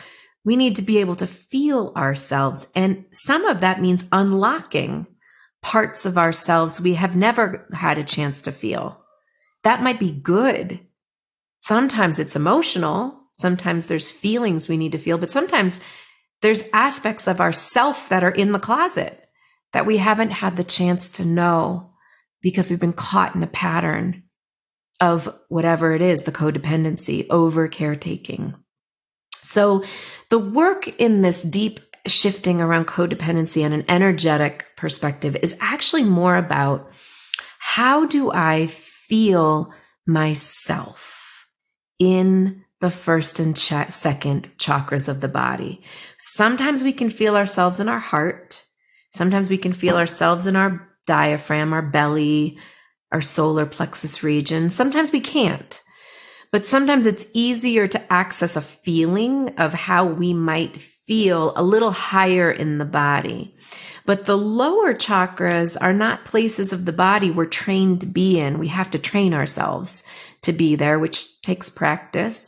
we 0.42 0.56
need 0.56 0.75
to 0.76 0.82
be 0.82 0.99
able 0.99 1.16
to 1.16 1.26
feel 1.26 1.92
ourselves. 1.94 2.66
And 2.75 3.04
some 3.12 3.44
of 3.44 3.61
that 3.61 3.82
means 3.82 4.04
unlocking 4.11 5.06
parts 5.61 6.06
of 6.06 6.16
ourselves 6.16 6.80
we 6.80 6.94
have 6.94 7.14
never 7.14 7.66
had 7.75 7.99
a 7.99 8.04
chance 8.04 8.40
to 8.42 8.52
feel 8.52 9.04
that 9.64 9.82
might 9.82 10.00
be 10.00 10.10
good. 10.10 10.80
Sometimes 11.60 12.18
it's 12.18 12.36
emotional. 12.36 13.20
Sometimes 13.34 13.86
there's 13.86 14.10
feelings 14.10 14.68
we 14.68 14.76
need 14.76 14.92
to 14.92 14.98
feel, 14.98 15.18
but 15.18 15.30
sometimes 15.30 15.80
there's 16.42 16.64
aspects 16.72 17.26
of 17.26 17.40
ourself 17.40 18.08
that 18.08 18.24
are 18.24 18.30
in 18.30 18.52
the 18.52 18.58
closet 18.58 19.28
that 19.72 19.86
we 19.86 19.98
haven't 19.98 20.30
had 20.30 20.56
the 20.56 20.64
chance 20.64 21.08
to 21.10 21.24
know 21.24 21.90
because 22.40 22.70
we've 22.70 22.80
been 22.80 22.92
caught 22.92 23.34
in 23.34 23.42
a 23.42 23.48
pattern 23.48 24.22
of 25.00 25.32
whatever 25.48 25.94
it 25.94 26.02
is, 26.02 26.22
the 26.22 26.32
codependency, 26.32 27.26
over 27.30 27.68
caretaking. 27.68 28.54
So 29.32 29.84
the 30.30 30.38
work 30.38 30.88
in 31.00 31.22
this 31.22 31.42
deep 31.42 31.80
shifting 32.06 32.60
around 32.60 32.86
codependency 32.86 33.64
and 33.64 33.74
an 33.74 33.84
energetic 33.88 34.66
perspective 34.76 35.36
is 35.42 35.56
actually 35.60 36.04
more 36.04 36.36
about 36.36 36.90
how 37.58 38.06
do 38.06 38.30
I 38.32 38.66
feel 39.08 39.72
myself 40.06 41.46
in 41.98 42.64
the 42.80 42.90
first 42.90 43.40
and 43.40 43.56
ch- 43.56 43.90
second 43.90 44.50
chakras 44.58 45.08
of 45.08 45.20
the 45.20 45.28
body. 45.28 45.82
Sometimes 46.18 46.82
we 46.82 46.92
can 46.92 47.10
feel 47.10 47.36
ourselves 47.36 47.80
in 47.80 47.88
our 47.88 47.98
heart. 47.98 48.62
Sometimes 49.12 49.48
we 49.48 49.58
can 49.58 49.72
feel 49.72 49.96
ourselves 49.96 50.46
in 50.46 50.54
our 50.54 50.88
diaphragm, 51.06 51.72
our 51.72 51.82
belly, 51.82 52.58
our 53.10 53.22
solar 53.22 53.66
plexus 53.66 54.22
region. 54.22 54.70
Sometimes 54.70 55.12
we 55.12 55.20
can't. 55.20 55.82
But 56.52 56.64
sometimes 56.64 57.04
it's 57.04 57.26
easier 57.34 57.86
to 57.88 58.12
access 58.12 58.56
a 58.56 58.60
feeling 58.60 59.54
of 59.58 59.74
how 59.74 60.06
we 60.06 60.32
might 60.32 60.80
feel 61.08 61.54
a 61.56 61.62
little 61.62 61.90
higher 61.90 62.52
in 62.52 62.78
the 62.78 62.84
body. 62.84 63.56
But 64.06 64.26
the 64.26 64.38
lower 64.38 64.94
chakras 64.94 65.76
are 65.80 65.92
not 65.92 66.26
places 66.26 66.72
of 66.72 66.84
the 66.84 66.92
body 66.92 67.30
we're 67.30 67.46
trained 67.46 68.02
to 68.02 68.06
be 68.06 68.38
in. 68.38 68.58
We 68.58 68.68
have 68.68 68.90
to 68.92 68.98
train 68.98 69.34
ourselves 69.34 70.04
to 70.42 70.52
be 70.52 70.76
there, 70.76 70.98
which 70.98 71.40
takes 71.40 71.70
practice. 71.70 72.46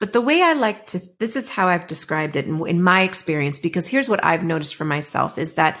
But 0.00 0.12
the 0.12 0.20
way 0.20 0.42
I 0.42 0.52
like 0.52 0.86
to, 0.86 1.00
this 1.18 1.34
is 1.34 1.48
how 1.48 1.68
I've 1.68 1.86
described 1.86 2.36
it 2.36 2.46
in, 2.46 2.64
in 2.66 2.82
my 2.82 3.02
experience, 3.02 3.58
because 3.58 3.86
here's 3.88 4.08
what 4.08 4.24
I've 4.24 4.44
noticed 4.44 4.74
for 4.74 4.84
myself 4.84 5.38
is 5.38 5.54
that 5.54 5.80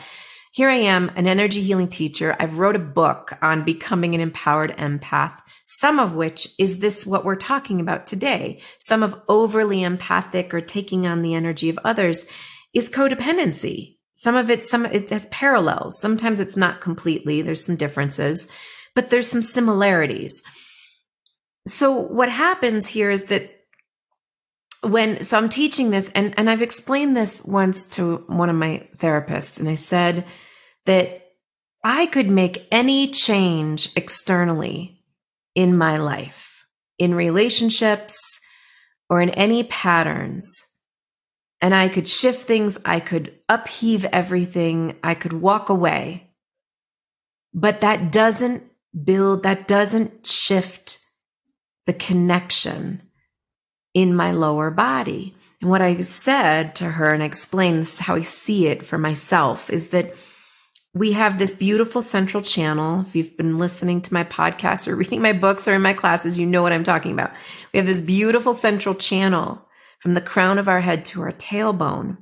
here 0.58 0.70
I 0.70 0.78
am, 0.78 1.12
an 1.14 1.28
energy 1.28 1.62
healing 1.62 1.86
teacher. 1.86 2.34
I've 2.40 2.58
wrote 2.58 2.74
a 2.74 2.80
book 2.80 3.38
on 3.40 3.64
becoming 3.64 4.16
an 4.16 4.20
empowered 4.20 4.76
empath, 4.76 5.40
some 5.66 6.00
of 6.00 6.14
which 6.16 6.48
is 6.58 6.80
this 6.80 7.06
what 7.06 7.24
we're 7.24 7.36
talking 7.36 7.80
about 7.80 8.08
today. 8.08 8.60
Some 8.80 9.04
of 9.04 9.14
overly 9.28 9.84
empathic 9.84 10.52
or 10.52 10.60
taking 10.60 11.06
on 11.06 11.22
the 11.22 11.34
energy 11.34 11.68
of 11.68 11.78
others 11.84 12.26
is 12.74 12.90
codependency. 12.90 13.98
Some 14.16 14.34
of 14.34 14.50
it, 14.50 14.64
some 14.64 14.84
it 14.84 15.08
has 15.10 15.26
parallels. 15.26 16.00
Sometimes 16.00 16.40
it's 16.40 16.56
not 16.56 16.80
completely. 16.80 17.40
There's 17.40 17.64
some 17.64 17.76
differences, 17.76 18.48
but 18.96 19.10
there's 19.10 19.28
some 19.28 19.42
similarities. 19.42 20.42
So 21.68 21.92
what 21.92 22.30
happens 22.30 22.88
here 22.88 23.12
is 23.12 23.26
that 23.26 23.48
when 24.82 25.22
so 25.22 25.38
I'm 25.38 25.48
teaching 25.48 25.90
this 25.90 26.10
and 26.16 26.34
and 26.36 26.50
I've 26.50 26.62
explained 26.62 27.16
this 27.16 27.44
once 27.44 27.86
to 27.90 28.24
one 28.26 28.50
of 28.50 28.56
my 28.56 28.88
therapists 28.96 29.60
and 29.60 29.68
I 29.68 29.76
said 29.76 30.24
that 30.88 31.22
I 31.84 32.06
could 32.06 32.28
make 32.28 32.66
any 32.72 33.08
change 33.08 33.90
externally 33.94 35.04
in 35.54 35.76
my 35.76 35.96
life. 35.96 36.64
in 36.98 37.14
relationships 37.14 38.18
or 39.08 39.22
in 39.22 39.30
any 39.30 39.62
patterns. 39.64 40.64
And 41.60 41.74
I 41.74 41.88
could 41.88 42.08
shift 42.08 42.46
things, 42.46 42.78
I 42.84 43.00
could 43.00 43.34
upheave 43.48 44.04
everything, 44.06 44.96
I 45.02 45.14
could 45.14 45.32
walk 45.32 45.68
away. 45.70 46.30
But 47.54 47.80
that 47.80 48.12
doesn't 48.12 48.64
build, 49.04 49.42
that 49.42 49.66
doesn't 49.66 50.26
shift 50.26 50.98
the 51.86 51.92
connection 51.92 53.02
in 53.94 54.14
my 54.14 54.32
lower 54.32 54.70
body. 54.70 55.34
And 55.60 55.70
what 55.70 55.82
I 55.82 56.00
said 56.00 56.76
to 56.76 56.84
her 56.84 57.12
and 57.12 57.22
explained 57.22 57.88
how 57.98 58.14
I 58.14 58.22
see 58.22 58.66
it 58.66 58.86
for 58.86 58.98
myself 58.98 59.70
is 59.70 59.88
that 59.88 60.14
we 60.94 61.12
have 61.12 61.38
this 61.38 61.54
beautiful 61.54 62.02
central 62.02 62.42
channel. 62.42 63.04
If 63.06 63.14
you've 63.14 63.36
been 63.36 63.58
listening 63.58 64.00
to 64.02 64.14
my 64.14 64.24
podcast 64.24 64.88
or 64.88 64.96
reading 64.96 65.22
my 65.22 65.32
books 65.32 65.68
or 65.68 65.74
in 65.74 65.82
my 65.82 65.92
classes, 65.92 66.38
you 66.38 66.46
know 66.46 66.62
what 66.62 66.72
I'm 66.72 66.84
talking 66.84 67.12
about. 67.12 67.32
We 67.72 67.78
have 67.78 67.86
this 67.86 68.02
beautiful 68.02 68.54
central 68.54 68.94
channel 68.94 69.62
from 70.00 70.14
the 70.14 70.20
crown 70.20 70.58
of 70.58 70.68
our 70.68 70.80
head 70.80 71.04
to 71.06 71.22
our 71.22 71.32
tailbone. 71.32 72.18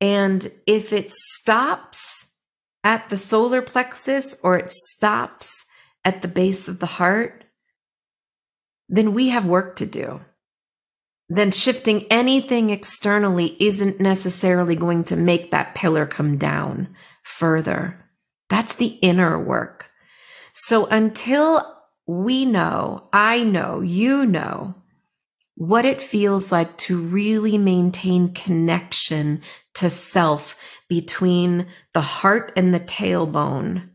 And 0.00 0.50
if 0.66 0.92
it 0.92 1.10
stops 1.10 2.26
at 2.84 3.08
the 3.10 3.16
solar 3.16 3.62
plexus 3.62 4.36
or 4.42 4.56
it 4.56 4.72
stops 4.72 5.64
at 6.04 6.22
the 6.22 6.28
base 6.28 6.68
of 6.68 6.78
the 6.78 6.86
heart, 6.86 7.44
then 8.88 9.14
we 9.14 9.28
have 9.30 9.44
work 9.44 9.76
to 9.76 9.86
do. 9.86 10.20
Then 11.28 11.50
shifting 11.50 12.04
anything 12.04 12.70
externally 12.70 13.56
isn't 13.58 14.00
necessarily 14.00 14.76
going 14.76 15.04
to 15.04 15.16
make 15.16 15.50
that 15.50 15.74
pillar 15.74 16.06
come 16.06 16.38
down 16.38 16.94
further. 17.24 18.04
That's 18.48 18.74
the 18.74 18.98
inner 19.02 19.38
work. 19.38 19.90
So 20.54 20.86
until 20.86 21.76
we 22.06 22.44
know, 22.44 23.08
I 23.12 23.42
know, 23.42 23.80
you 23.80 24.24
know 24.24 24.76
what 25.56 25.86
it 25.86 26.02
feels 26.02 26.52
like 26.52 26.76
to 26.76 27.00
really 27.00 27.56
maintain 27.56 28.32
connection 28.32 29.40
to 29.74 29.88
self 29.88 30.54
between 30.88 31.66
the 31.94 32.02
heart 32.02 32.52
and 32.56 32.72
the 32.72 32.80
tailbone. 32.80 33.88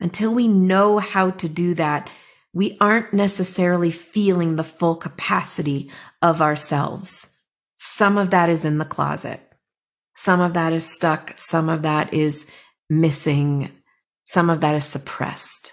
Until 0.00 0.32
we 0.32 0.48
know 0.48 0.98
how 0.98 1.30
to 1.30 1.48
do 1.48 1.74
that, 1.74 2.08
we 2.52 2.76
aren't 2.80 3.14
necessarily 3.14 3.90
feeling 3.90 4.56
the 4.56 4.64
full 4.64 4.96
capacity 4.96 5.90
of 6.20 6.42
ourselves. 6.42 7.30
Some 7.74 8.18
of 8.18 8.30
that 8.30 8.50
is 8.50 8.64
in 8.64 8.78
the 8.78 8.84
closet. 8.84 9.40
Some 10.14 10.40
of 10.40 10.54
that 10.54 10.72
is 10.72 10.86
stuck. 10.86 11.32
Some 11.36 11.68
of 11.68 11.82
that 11.82 12.12
is 12.12 12.46
missing. 12.90 13.70
Some 14.24 14.50
of 14.50 14.60
that 14.60 14.74
is 14.74 14.84
suppressed. 14.84 15.72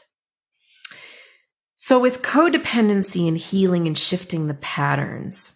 So, 1.76 2.00
with 2.00 2.22
codependency 2.22 3.28
and 3.28 3.38
healing 3.38 3.88
and 3.88 3.98
shifting 3.98 4.48
the 4.48 4.54
patterns, 4.54 5.56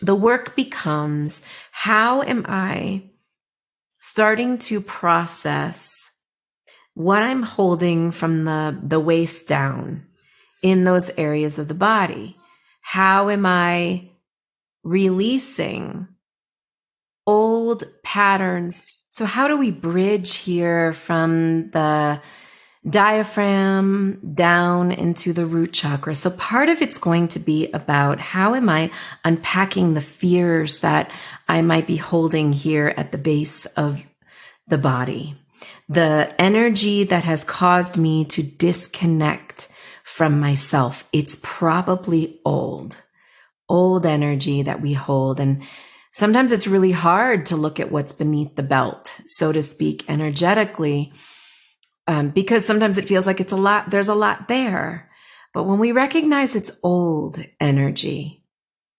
the 0.00 0.16
work 0.16 0.56
becomes 0.56 1.42
how 1.70 2.22
am 2.22 2.44
I 2.48 3.10
starting 3.98 4.58
to 4.58 4.80
process 4.80 6.10
what 6.96 7.22
I'm 7.22 7.42
holding 7.42 8.10
from 8.10 8.46
the, 8.46 8.74
the 8.82 8.98
waist 8.98 9.46
down 9.46 10.06
in 10.62 10.84
those 10.84 11.10
areas 11.18 11.58
of 11.58 11.68
the 11.68 11.74
body. 11.74 12.38
How 12.80 13.28
am 13.28 13.44
I 13.44 14.08
releasing 14.82 16.08
old 17.26 17.84
patterns? 18.02 18.82
So, 19.10 19.26
how 19.26 19.46
do 19.46 19.58
we 19.58 19.70
bridge 19.70 20.36
here 20.36 20.94
from 20.94 21.68
the 21.72 22.22
diaphragm 22.88 24.32
down 24.34 24.90
into 24.90 25.34
the 25.34 25.44
root 25.44 25.74
chakra? 25.74 26.14
So, 26.14 26.30
part 26.30 26.70
of 26.70 26.80
it's 26.80 26.96
going 26.96 27.28
to 27.28 27.38
be 27.38 27.70
about 27.72 28.20
how 28.20 28.54
am 28.54 28.70
I 28.70 28.90
unpacking 29.22 29.92
the 29.92 30.00
fears 30.00 30.78
that 30.78 31.10
I 31.46 31.60
might 31.60 31.86
be 31.86 31.96
holding 31.96 32.54
here 32.54 32.94
at 32.96 33.12
the 33.12 33.18
base 33.18 33.66
of 33.76 34.02
the 34.66 34.78
body 34.78 35.36
the 35.88 36.34
energy 36.38 37.04
that 37.04 37.24
has 37.24 37.44
caused 37.44 37.96
me 37.96 38.24
to 38.26 38.42
disconnect 38.42 39.68
from 40.04 40.40
myself. 40.40 41.04
It's 41.12 41.38
probably 41.42 42.40
old, 42.44 42.96
old 43.68 44.06
energy 44.06 44.62
that 44.62 44.80
we 44.80 44.92
hold. 44.92 45.40
And 45.40 45.62
sometimes 46.12 46.52
it's 46.52 46.66
really 46.66 46.92
hard 46.92 47.46
to 47.46 47.56
look 47.56 47.78
at 47.80 47.92
what's 47.92 48.12
beneath 48.12 48.56
the 48.56 48.62
belt, 48.62 49.16
so 49.26 49.52
to 49.52 49.62
speak, 49.62 50.04
energetically, 50.08 51.12
um, 52.06 52.30
because 52.30 52.64
sometimes 52.64 52.98
it 52.98 53.08
feels 53.08 53.26
like 53.26 53.40
it's 53.40 53.52
a 53.52 53.56
lot, 53.56 53.90
there's 53.90 54.08
a 54.08 54.14
lot 54.14 54.48
there. 54.48 55.10
But 55.52 55.64
when 55.64 55.78
we 55.78 55.92
recognize 55.92 56.54
it's 56.54 56.76
old 56.82 57.42
energy 57.60 58.44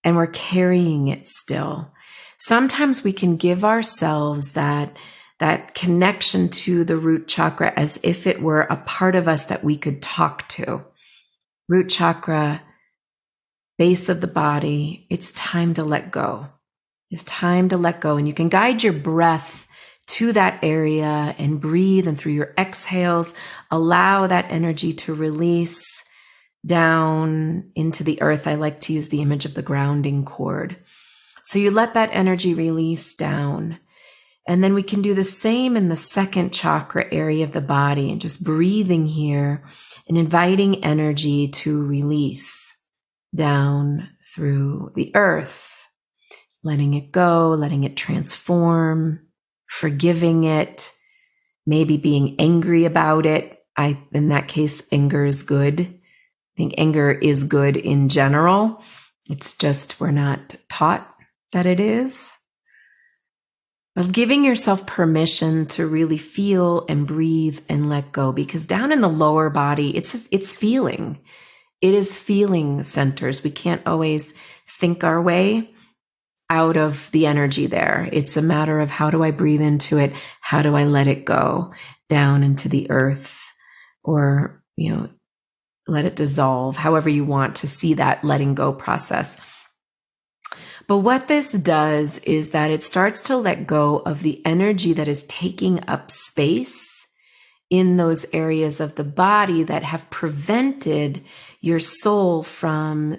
and 0.04 0.16
we're 0.16 0.26
carrying 0.26 1.08
it 1.08 1.26
still, 1.26 1.92
sometimes 2.38 3.02
we 3.02 3.12
can 3.12 3.36
give 3.36 3.64
ourselves 3.64 4.52
that 4.52 4.96
that 5.40 5.74
connection 5.74 6.48
to 6.48 6.84
the 6.84 6.96
root 6.96 7.28
chakra 7.28 7.72
as 7.76 8.00
if 8.02 8.26
it 8.26 8.42
were 8.42 8.62
a 8.62 8.76
part 8.76 9.14
of 9.14 9.28
us 9.28 9.46
that 9.46 9.62
we 9.62 9.76
could 9.76 10.02
talk 10.02 10.48
to. 10.48 10.84
Root 11.68 11.88
chakra, 11.88 12.62
base 13.78 14.08
of 14.08 14.20
the 14.20 14.26
body, 14.26 15.06
it's 15.10 15.30
time 15.32 15.74
to 15.74 15.84
let 15.84 16.10
go. 16.10 16.48
It's 17.10 17.24
time 17.24 17.68
to 17.70 17.76
let 17.76 18.00
go. 18.00 18.16
And 18.16 18.26
you 18.26 18.34
can 18.34 18.48
guide 18.48 18.82
your 18.82 18.92
breath 18.92 19.66
to 20.08 20.32
that 20.32 20.58
area 20.62 21.34
and 21.38 21.60
breathe 21.60 22.08
and 22.08 22.18
through 22.18 22.32
your 22.32 22.54
exhales, 22.58 23.34
allow 23.70 24.26
that 24.26 24.46
energy 24.48 24.92
to 24.92 25.14
release 25.14 25.84
down 26.66 27.70
into 27.74 28.02
the 28.02 28.20
earth. 28.22 28.46
I 28.46 28.56
like 28.56 28.80
to 28.80 28.92
use 28.92 29.10
the 29.10 29.22
image 29.22 29.44
of 29.44 29.54
the 29.54 29.62
grounding 29.62 30.24
cord. 30.24 30.76
So 31.44 31.58
you 31.58 31.70
let 31.70 31.94
that 31.94 32.10
energy 32.12 32.54
release 32.54 33.14
down. 33.14 33.78
And 34.48 34.64
then 34.64 34.72
we 34.72 34.82
can 34.82 35.02
do 35.02 35.12
the 35.12 35.24
same 35.24 35.76
in 35.76 35.90
the 35.90 35.94
second 35.94 36.54
chakra 36.54 37.06
area 37.12 37.44
of 37.44 37.52
the 37.52 37.60
body 37.60 38.10
and 38.10 38.18
just 38.18 38.42
breathing 38.42 39.04
here 39.06 39.62
and 40.08 40.16
inviting 40.16 40.82
energy 40.82 41.48
to 41.48 41.84
release 41.84 42.74
down 43.34 44.08
through 44.34 44.92
the 44.94 45.14
earth, 45.14 45.86
letting 46.62 46.94
it 46.94 47.12
go, 47.12 47.50
letting 47.50 47.84
it 47.84 47.94
transform, 47.94 49.20
forgiving 49.66 50.44
it, 50.44 50.94
maybe 51.66 51.98
being 51.98 52.36
angry 52.38 52.86
about 52.86 53.26
it. 53.26 53.58
I, 53.76 54.02
in 54.12 54.28
that 54.28 54.48
case, 54.48 54.80
anger 54.90 55.26
is 55.26 55.42
good. 55.42 55.80
I 55.80 56.56
think 56.56 56.72
anger 56.78 57.12
is 57.12 57.44
good 57.44 57.76
in 57.76 58.08
general. 58.08 58.82
It's 59.28 59.52
just 59.52 60.00
we're 60.00 60.10
not 60.10 60.56
taught 60.70 61.06
that 61.52 61.66
it 61.66 61.80
is 61.80 62.30
of 63.96 64.12
giving 64.12 64.44
yourself 64.44 64.86
permission 64.86 65.66
to 65.66 65.86
really 65.86 66.18
feel 66.18 66.84
and 66.88 67.06
breathe 67.06 67.60
and 67.68 67.88
let 67.88 68.12
go. 68.12 68.32
Because 68.32 68.66
down 68.66 68.92
in 68.92 69.00
the 69.00 69.08
lower 69.08 69.50
body 69.50 69.96
it's 69.96 70.16
it's 70.30 70.52
feeling. 70.52 71.18
It 71.80 71.94
is 71.94 72.18
feeling 72.18 72.82
centers. 72.82 73.44
We 73.44 73.50
can't 73.50 73.86
always 73.86 74.34
think 74.66 75.04
our 75.04 75.20
way 75.20 75.70
out 76.50 76.76
of 76.76 77.10
the 77.12 77.26
energy 77.26 77.66
there. 77.66 78.08
It's 78.12 78.36
a 78.36 78.42
matter 78.42 78.80
of 78.80 78.90
how 78.90 79.10
do 79.10 79.22
i 79.22 79.30
breathe 79.30 79.60
into 79.60 79.98
it? 79.98 80.12
How 80.40 80.62
do 80.62 80.74
i 80.74 80.84
let 80.84 81.06
it 81.06 81.24
go 81.24 81.72
down 82.08 82.42
into 82.42 82.68
the 82.68 82.90
earth? 82.90 83.44
Or 84.02 84.62
you 84.76 84.94
know 84.94 85.08
let 85.88 86.04
it 86.04 86.16
dissolve 86.16 86.76
however 86.76 87.08
you 87.08 87.24
want 87.24 87.56
to 87.56 87.66
see 87.66 87.94
that 87.94 88.22
letting 88.22 88.54
go 88.54 88.72
process 88.72 89.36
but 90.86 90.98
what 90.98 91.28
this 91.28 91.52
does 91.52 92.18
is 92.18 92.50
that 92.50 92.70
it 92.70 92.82
starts 92.82 93.20
to 93.22 93.36
let 93.36 93.66
go 93.66 93.98
of 93.98 94.22
the 94.22 94.44
energy 94.46 94.92
that 94.94 95.08
is 95.08 95.24
taking 95.24 95.86
up 95.88 96.10
space 96.10 97.06
in 97.70 97.98
those 97.98 98.24
areas 98.32 98.80
of 98.80 98.94
the 98.94 99.04
body 99.04 99.62
that 99.62 99.82
have 99.82 100.08
prevented 100.10 101.22
your 101.60 101.78
soul 101.78 102.42
from 102.42 103.18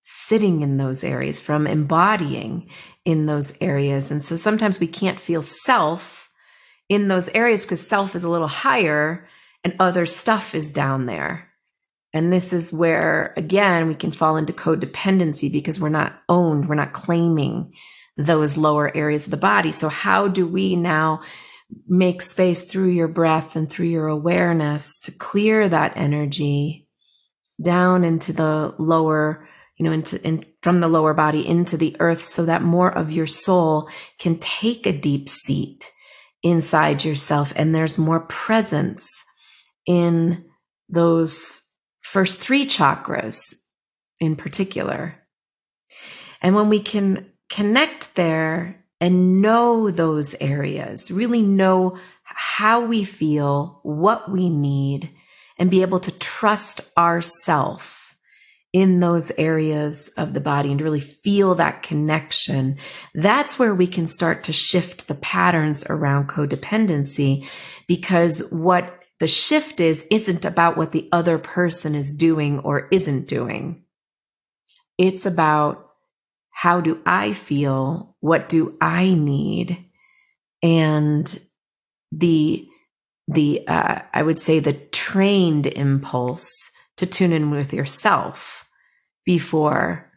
sitting 0.00 0.62
in 0.62 0.76
those 0.76 1.02
areas, 1.02 1.40
from 1.40 1.66
embodying 1.66 2.68
in 3.04 3.26
those 3.26 3.52
areas. 3.60 4.10
And 4.10 4.22
so 4.22 4.36
sometimes 4.36 4.78
we 4.78 4.86
can't 4.86 5.20
feel 5.20 5.42
self 5.42 6.30
in 6.88 7.08
those 7.08 7.28
areas 7.30 7.64
because 7.64 7.86
self 7.86 8.14
is 8.14 8.24
a 8.24 8.30
little 8.30 8.48
higher 8.48 9.28
and 9.64 9.74
other 9.80 10.06
stuff 10.06 10.54
is 10.54 10.72
down 10.72 11.06
there. 11.06 11.47
And 12.18 12.32
this 12.32 12.52
is 12.52 12.72
where, 12.72 13.32
again, 13.36 13.86
we 13.86 13.94
can 13.94 14.10
fall 14.10 14.36
into 14.36 14.52
codependency 14.52 15.52
because 15.52 15.78
we're 15.78 15.88
not 15.88 16.20
owned, 16.28 16.68
we're 16.68 16.74
not 16.74 16.92
claiming 16.92 17.72
those 18.16 18.56
lower 18.56 18.94
areas 18.96 19.26
of 19.26 19.30
the 19.30 19.36
body. 19.36 19.70
So, 19.70 19.88
how 19.88 20.26
do 20.26 20.44
we 20.44 20.74
now 20.74 21.22
make 21.86 22.20
space 22.22 22.64
through 22.64 22.88
your 22.88 23.06
breath 23.06 23.54
and 23.54 23.70
through 23.70 23.86
your 23.86 24.08
awareness 24.08 24.98
to 25.04 25.12
clear 25.12 25.68
that 25.68 25.96
energy 25.96 26.88
down 27.62 28.02
into 28.04 28.32
the 28.32 28.74
lower? 28.78 29.48
you 29.76 29.84
know, 29.84 29.92
into 29.92 30.20
in, 30.26 30.42
from 30.60 30.80
the 30.80 30.88
lower 30.88 31.14
body 31.14 31.46
into 31.46 31.76
the 31.76 31.94
earth 32.00 32.20
so 32.20 32.44
that 32.46 32.62
more 32.62 32.90
of 32.90 33.12
your 33.12 33.28
soul 33.28 33.88
can 34.18 34.36
take 34.40 34.88
a 34.88 34.98
deep 34.98 35.28
seat 35.28 35.88
inside 36.42 37.04
yourself 37.04 37.52
and 37.54 37.72
there's 37.72 37.96
more 37.96 38.18
presence 38.18 39.08
in 39.86 40.44
those 40.88 41.62
first 42.10 42.40
three 42.40 42.64
chakras 42.64 43.54
in 44.18 44.34
particular. 44.34 45.14
And 46.40 46.54
when 46.54 46.68
we 46.68 46.80
can 46.80 47.26
connect 47.50 48.14
there 48.14 48.82
and 49.00 49.42
know 49.42 49.90
those 49.90 50.34
areas, 50.40 51.10
really 51.10 51.42
know 51.42 51.98
how 52.22 52.84
we 52.86 53.04
feel, 53.04 53.80
what 53.82 54.30
we 54.30 54.48
need, 54.48 55.10
and 55.58 55.70
be 55.70 55.82
able 55.82 56.00
to 56.00 56.10
trust 56.12 56.80
ourself 56.96 58.16
in 58.72 59.00
those 59.00 59.30
areas 59.38 60.08
of 60.16 60.34
the 60.34 60.40
body 60.40 60.70
and 60.70 60.80
really 60.80 61.00
feel 61.00 61.54
that 61.54 61.82
connection, 61.82 62.76
that's 63.14 63.58
where 63.58 63.74
we 63.74 63.86
can 63.86 64.06
start 64.06 64.44
to 64.44 64.52
shift 64.52 65.08
the 65.08 65.14
patterns 65.14 65.84
around 65.88 66.28
codependency 66.28 67.46
because 67.86 68.40
what 68.50 68.97
the 69.20 69.26
shift 69.26 69.80
is 69.80 70.06
isn't 70.10 70.44
about 70.44 70.76
what 70.76 70.92
the 70.92 71.08
other 71.12 71.38
person 71.38 71.94
is 71.94 72.12
doing 72.12 72.60
or 72.60 72.88
isn't 72.90 73.26
doing. 73.26 73.84
It's 74.96 75.26
about 75.26 75.88
how 76.50 76.80
do 76.80 77.00
I 77.06 77.32
feel? 77.32 78.16
What 78.20 78.48
do 78.48 78.76
I 78.80 79.14
need? 79.14 79.84
And 80.62 81.38
the, 82.10 82.66
the, 83.28 83.66
uh, 83.68 84.00
I 84.12 84.22
would 84.22 84.38
say 84.38 84.58
the 84.58 84.72
trained 84.72 85.66
impulse 85.66 86.70
to 86.96 87.06
tune 87.06 87.32
in 87.32 87.50
with 87.50 87.72
yourself 87.72 88.64
before 89.24 90.10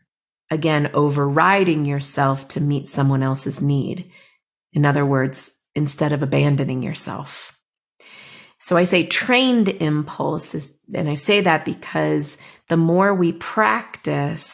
again 0.50 0.90
overriding 0.94 1.86
yourself 1.86 2.48
to 2.50 2.62
meet 2.62 2.88
someone 2.88 3.24
else's 3.24 3.62
need. 3.62 4.12
In 4.74 4.86
other 4.86 5.06
words, 5.06 5.56
instead 5.76 6.12
of 6.12 6.22
abandoning 6.22 6.84
yourself. 6.84 7.51
So 8.62 8.78
I 8.78 8.84
say 8.84 9.06
trained 9.08 9.69
impulse 9.69 10.54
is, 10.54 10.78
and 10.93 11.10
I 11.10 11.15
say 11.15 11.41
that 11.41 11.65
because 11.65 12.38
the 12.69 12.78
more 12.78 13.13
we 13.13 13.34
practice 13.34 14.54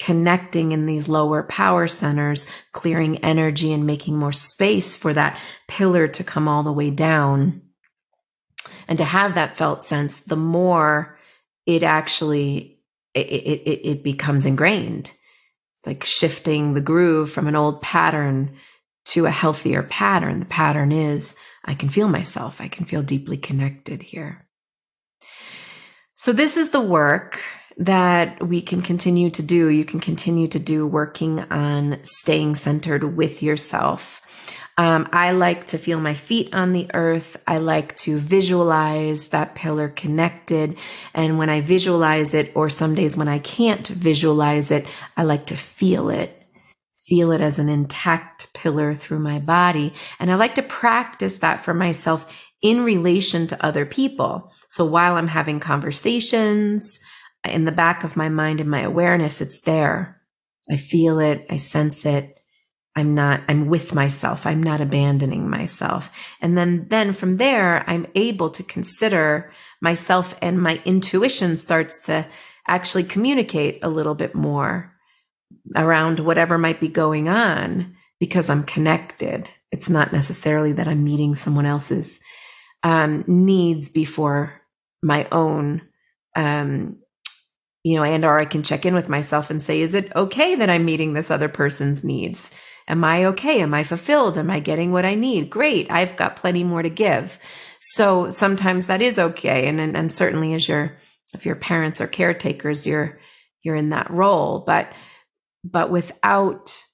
connecting 0.00 0.72
in 0.72 0.86
these 0.86 1.06
lower 1.06 1.44
power 1.44 1.86
centers, 1.86 2.46
clearing 2.72 3.18
energy 3.18 3.72
and 3.72 3.86
making 3.86 4.18
more 4.18 4.32
space 4.32 4.96
for 4.96 5.14
that 5.14 5.40
pillar 5.68 6.08
to 6.08 6.24
come 6.24 6.48
all 6.48 6.64
the 6.64 6.72
way 6.72 6.90
down 6.90 7.62
and 8.88 8.98
to 8.98 9.04
have 9.04 9.36
that 9.36 9.56
felt 9.56 9.84
sense, 9.84 10.20
the 10.20 10.36
more 10.36 11.16
it 11.66 11.84
actually 11.84 12.80
it, 13.14 13.28
it, 13.28 13.88
it 13.88 14.02
becomes 14.02 14.44
ingrained. 14.44 15.12
It's 15.76 15.86
like 15.86 16.02
shifting 16.02 16.74
the 16.74 16.80
groove 16.80 17.30
from 17.30 17.46
an 17.46 17.54
old 17.54 17.80
pattern 17.80 18.56
to 19.06 19.26
a 19.26 19.30
healthier 19.30 19.84
pattern. 19.84 20.40
The 20.40 20.46
pattern 20.46 20.90
is 20.90 21.36
I 21.64 21.74
can 21.74 21.88
feel 21.88 22.08
myself. 22.08 22.60
I 22.60 22.68
can 22.68 22.84
feel 22.84 23.02
deeply 23.02 23.36
connected 23.36 24.02
here. 24.02 24.46
So 26.14 26.32
this 26.32 26.56
is 26.56 26.70
the 26.70 26.80
work 26.80 27.40
that 27.76 28.46
we 28.46 28.62
can 28.62 28.82
continue 28.82 29.30
to 29.30 29.42
do. 29.42 29.68
You 29.68 29.84
can 29.84 30.00
continue 30.00 30.46
to 30.48 30.58
do 30.58 30.86
working 30.86 31.40
on 31.40 31.98
staying 32.02 32.54
centered 32.54 33.16
with 33.16 33.42
yourself. 33.42 34.20
Um, 34.76 35.08
I 35.12 35.30
like 35.32 35.68
to 35.68 35.78
feel 35.78 36.00
my 36.00 36.14
feet 36.14 36.52
on 36.52 36.72
the 36.72 36.90
earth. 36.94 37.36
I 37.46 37.58
like 37.58 37.94
to 37.96 38.18
visualize 38.18 39.28
that 39.28 39.54
pillar 39.54 39.88
connected. 39.88 40.76
And 41.14 41.38
when 41.38 41.48
I 41.48 41.60
visualize 41.60 42.34
it, 42.34 42.52
or 42.56 42.68
some 42.68 42.94
days 42.94 43.16
when 43.16 43.28
I 43.28 43.38
can't 43.38 43.86
visualize 43.86 44.70
it, 44.70 44.86
I 45.16 45.22
like 45.22 45.46
to 45.46 45.56
feel 45.56 46.10
it. 46.10 46.43
Feel 46.94 47.32
it 47.32 47.40
as 47.40 47.58
an 47.58 47.68
intact 47.68 48.52
pillar 48.54 48.94
through 48.94 49.18
my 49.18 49.38
body. 49.38 49.92
And 50.18 50.30
I 50.30 50.36
like 50.36 50.54
to 50.54 50.62
practice 50.62 51.38
that 51.38 51.60
for 51.60 51.74
myself 51.74 52.26
in 52.62 52.84
relation 52.84 53.46
to 53.48 53.64
other 53.64 53.84
people. 53.84 54.52
So 54.68 54.84
while 54.84 55.16
I'm 55.16 55.28
having 55.28 55.60
conversations, 55.60 56.98
in 57.44 57.64
the 57.64 57.72
back 57.72 58.04
of 58.04 58.16
my 58.16 58.28
mind 58.28 58.60
and 58.60 58.70
my 58.70 58.80
awareness, 58.80 59.40
it's 59.40 59.60
there. 59.60 60.20
I 60.70 60.76
feel 60.76 61.18
it. 61.20 61.46
I 61.50 61.56
sense 61.56 62.06
it. 62.06 62.38
I'm 62.96 63.14
not, 63.14 63.42
I'm 63.48 63.66
with 63.66 63.92
myself. 63.92 64.46
I'm 64.46 64.62
not 64.62 64.80
abandoning 64.80 65.50
myself. 65.50 66.10
And 66.40 66.56
then, 66.56 66.86
then 66.88 67.12
from 67.12 67.38
there, 67.38 67.84
I'm 67.88 68.06
able 68.14 68.50
to 68.50 68.62
consider 68.62 69.52
myself 69.80 70.36
and 70.40 70.62
my 70.62 70.80
intuition 70.84 71.56
starts 71.56 71.98
to 72.04 72.26
actually 72.66 73.04
communicate 73.04 73.80
a 73.82 73.88
little 73.88 74.14
bit 74.14 74.34
more 74.34 74.93
around 75.76 76.20
whatever 76.20 76.58
might 76.58 76.80
be 76.80 76.88
going 76.88 77.28
on 77.28 77.96
because 78.20 78.50
I'm 78.50 78.64
connected. 78.64 79.48
It's 79.70 79.88
not 79.88 80.12
necessarily 80.12 80.72
that 80.72 80.88
I'm 80.88 81.04
meeting 81.04 81.34
someone 81.34 81.66
else's 81.66 82.18
um, 82.82 83.24
needs 83.26 83.90
before 83.90 84.60
my 85.02 85.26
own 85.32 85.82
um, 86.36 86.98
you 87.84 87.96
know, 87.96 88.02
and 88.02 88.24
or 88.24 88.40
I 88.40 88.46
can 88.46 88.62
check 88.62 88.86
in 88.86 88.94
with 88.94 89.10
myself 89.10 89.50
and 89.50 89.62
say, 89.62 89.82
is 89.82 89.92
it 89.92 90.10
okay 90.16 90.54
that 90.54 90.70
I'm 90.70 90.86
meeting 90.86 91.12
this 91.12 91.30
other 91.30 91.50
person's 91.50 92.02
needs? 92.02 92.50
Am 92.88 93.04
I 93.04 93.26
okay? 93.26 93.60
Am 93.60 93.74
I 93.74 93.84
fulfilled? 93.84 94.38
Am 94.38 94.50
I 94.50 94.58
getting 94.58 94.90
what 94.90 95.04
I 95.04 95.14
need? 95.14 95.50
Great. 95.50 95.90
I've 95.90 96.16
got 96.16 96.36
plenty 96.36 96.64
more 96.64 96.82
to 96.82 96.88
give. 96.88 97.38
So 97.80 98.30
sometimes 98.30 98.86
that 98.86 99.02
is 99.02 99.18
okay. 99.18 99.66
And, 99.68 99.80
and, 99.80 99.96
and 99.96 100.12
certainly 100.12 100.54
as 100.54 100.66
your, 100.66 100.96
if 101.34 101.44
your 101.44 101.56
parents 101.56 102.00
are 102.00 102.06
caretakers, 102.06 102.86
you're, 102.86 103.20
you're 103.62 103.76
in 103.76 103.90
that 103.90 104.10
role, 104.10 104.60
but, 104.66 104.90
but 105.64 105.90
without 105.90 106.84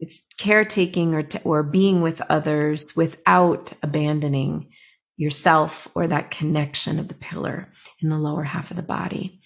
it's 0.00 0.20
caretaking 0.38 1.14
or, 1.14 1.26
or 1.44 1.62
being 1.62 2.02
with 2.02 2.20
others 2.28 2.96
without 2.96 3.72
abandoning 3.82 4.70
yourself 5.16 5.86
or 5.94 6.08
that 6.08 6.30
connection 6.30 6.98
of 6.98 7.08
the 7.08 7.14
pillar 7.14 7.72
in 8.02 8.08
the 8.08 8.18
lower 8.18 8.42
half 8.42 8.70
of 8.70 8.76
the 8.76 8.82
body. 8.82 9.40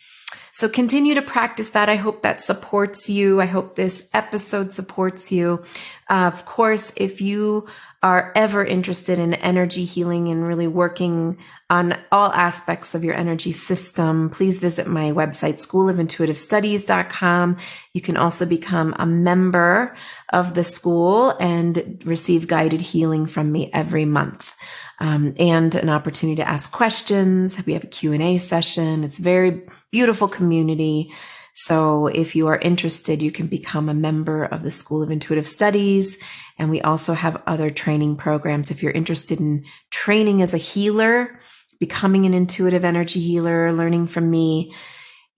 So 0.59 0.68
continue 0.68 1.14
to 1.14 1.23
practice 1.23 1.71
that. 1.71 1.88
I 1.88 1.94
hope 1.94 2.23
that 2.23 2.42
supports 2.42 3.09
you. 3.09 3.40
I 3.40 3.47
hope 3.47 3.77
this 3.77 4.05
episode 4.12 4.73
supports 4.73 5.31
you. 5.31 5.62
Uh, 6.11 6.33
of 6.35 6.47
course, 6.47 6.92
if 6.97 7.21
you 7.21 7.68
are 8.03 8.33
ever 8.35 8.64
interested 8.64 9.21
in 9.21 9.35
energy 9.35 9.85
healing 9.85 10.27
and 10.27 10.44
really 10.44 10.66
working 10.66 11.38
on 11.71 11.97
all 12.11 12.33
aspects 12.33 12.97
of 12.97 13.05
your 13.05 13.14
energy 13.14 13.53
system, 13.53 14.31
please 14.31 14.59
visit 14.59 14.88
my 14.88 15.12
website, 15.12 15.64
schoolofintuitivestudies.com. 15.64 17.57
You 17.92 18.01
can 18.01 18.16
also 18.16 18.44
become 18.44 18.97
a 18.99 19.07
member 19.07 19.97
of 20.33 20.55
the 20.55 20.64
school 20.64 21.37
and 21.38 22.03
receive 22.05 22.49
guided 22.49 22.81
healing 22.81 23.27
from 23.27 23.53
me 23.53 23.71
every 23.73 24.07
month 24.07 24.53
um, 25.01 25.35
and 25.38 25.75
an 25.75 25.88
opportunity 25.88 26.37
to 26.37 26.49
ask 26.49 26.73
questions. 26.73 27.59
We 27.64 27.75
have 27.75 27.85
a 27.85 27.88
Q&A 27.88 28.38
session. 28.38 29.05
It's 29.05 29.18
very 29.18 29.62
beautiful 29.90 30.29
community. 30.48 31.12
So 31.52 32.06
if 32.06 32.34
you 32.34 32.46
are 32.46 32.56
interested, 32.56 33.20
you 33.22 33.30
can 33.30 33.48
become 33.48 33.88
a 33.88 33.94
member 33.94 34.44
of 34.44 34.62
the 34.62 34.70
School 34.70 35.02
of 35.02 35.11
Intuitive 35.11 35.46
Studies. 35.46 36.16
And 36.58 36.70
we 36.70 36.80
also 36.80 37.12
have 37.12 37.42
other 37.46 37.70
training 37.70 38.16
programs. 38.16 38.70
If 38.70 38.82
you're 38.82 38.92
interested 38.92 39.40
in 39.40 39.64
training 39.90 40.40
as 40.40 40.54
a 40.54 40.58
healer, 40.58 41.38
becoming 41.78 42.24
an 42.24 42.32
intuitive 42.32 42.84
energy 42.84 43.20
healer, 43.20 43.72
learning 43.72 44.06
from 44.06 44.30
me, 44.30 44.72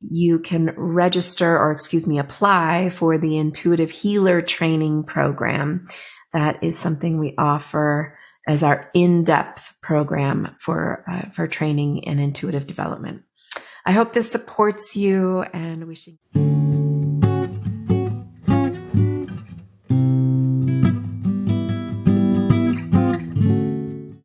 you 0.01 0.39
can 0.39 0.73
register 0.77 1.59
or 1.59 1.73
excuse 1.73 2.07
me, 2.07 2.19
apply 2.19 2.91
for 2.91 3.19
the 3.19 3.37
intuitive 3.37 3.91
healer 3.91 4.41
training 4.41 5.05
program. 5.05 5.89
That 6.33 6.63
is 6.63 6.79
something 6.79 7.19
we 7.19 7.35
offer 7.37 8.17
as 8.47 8.63
our 8.63 8.91
in-depth 8.95 9.75
program 9.83 10.55
for 10.61 11.05
uh, 11.11 11.31
for 11.31 11.47
training 11.47 12.07
and 12.07 12.21
intuitive 12.21 12.67
development. 12.67 13.23
I 13.91 13.93
hope 13.93 14.13
this 14.13 14.31
supports 14.31 14.95
you 14.95 15.43
and 15.53 15.89
wishing 15.89 16.17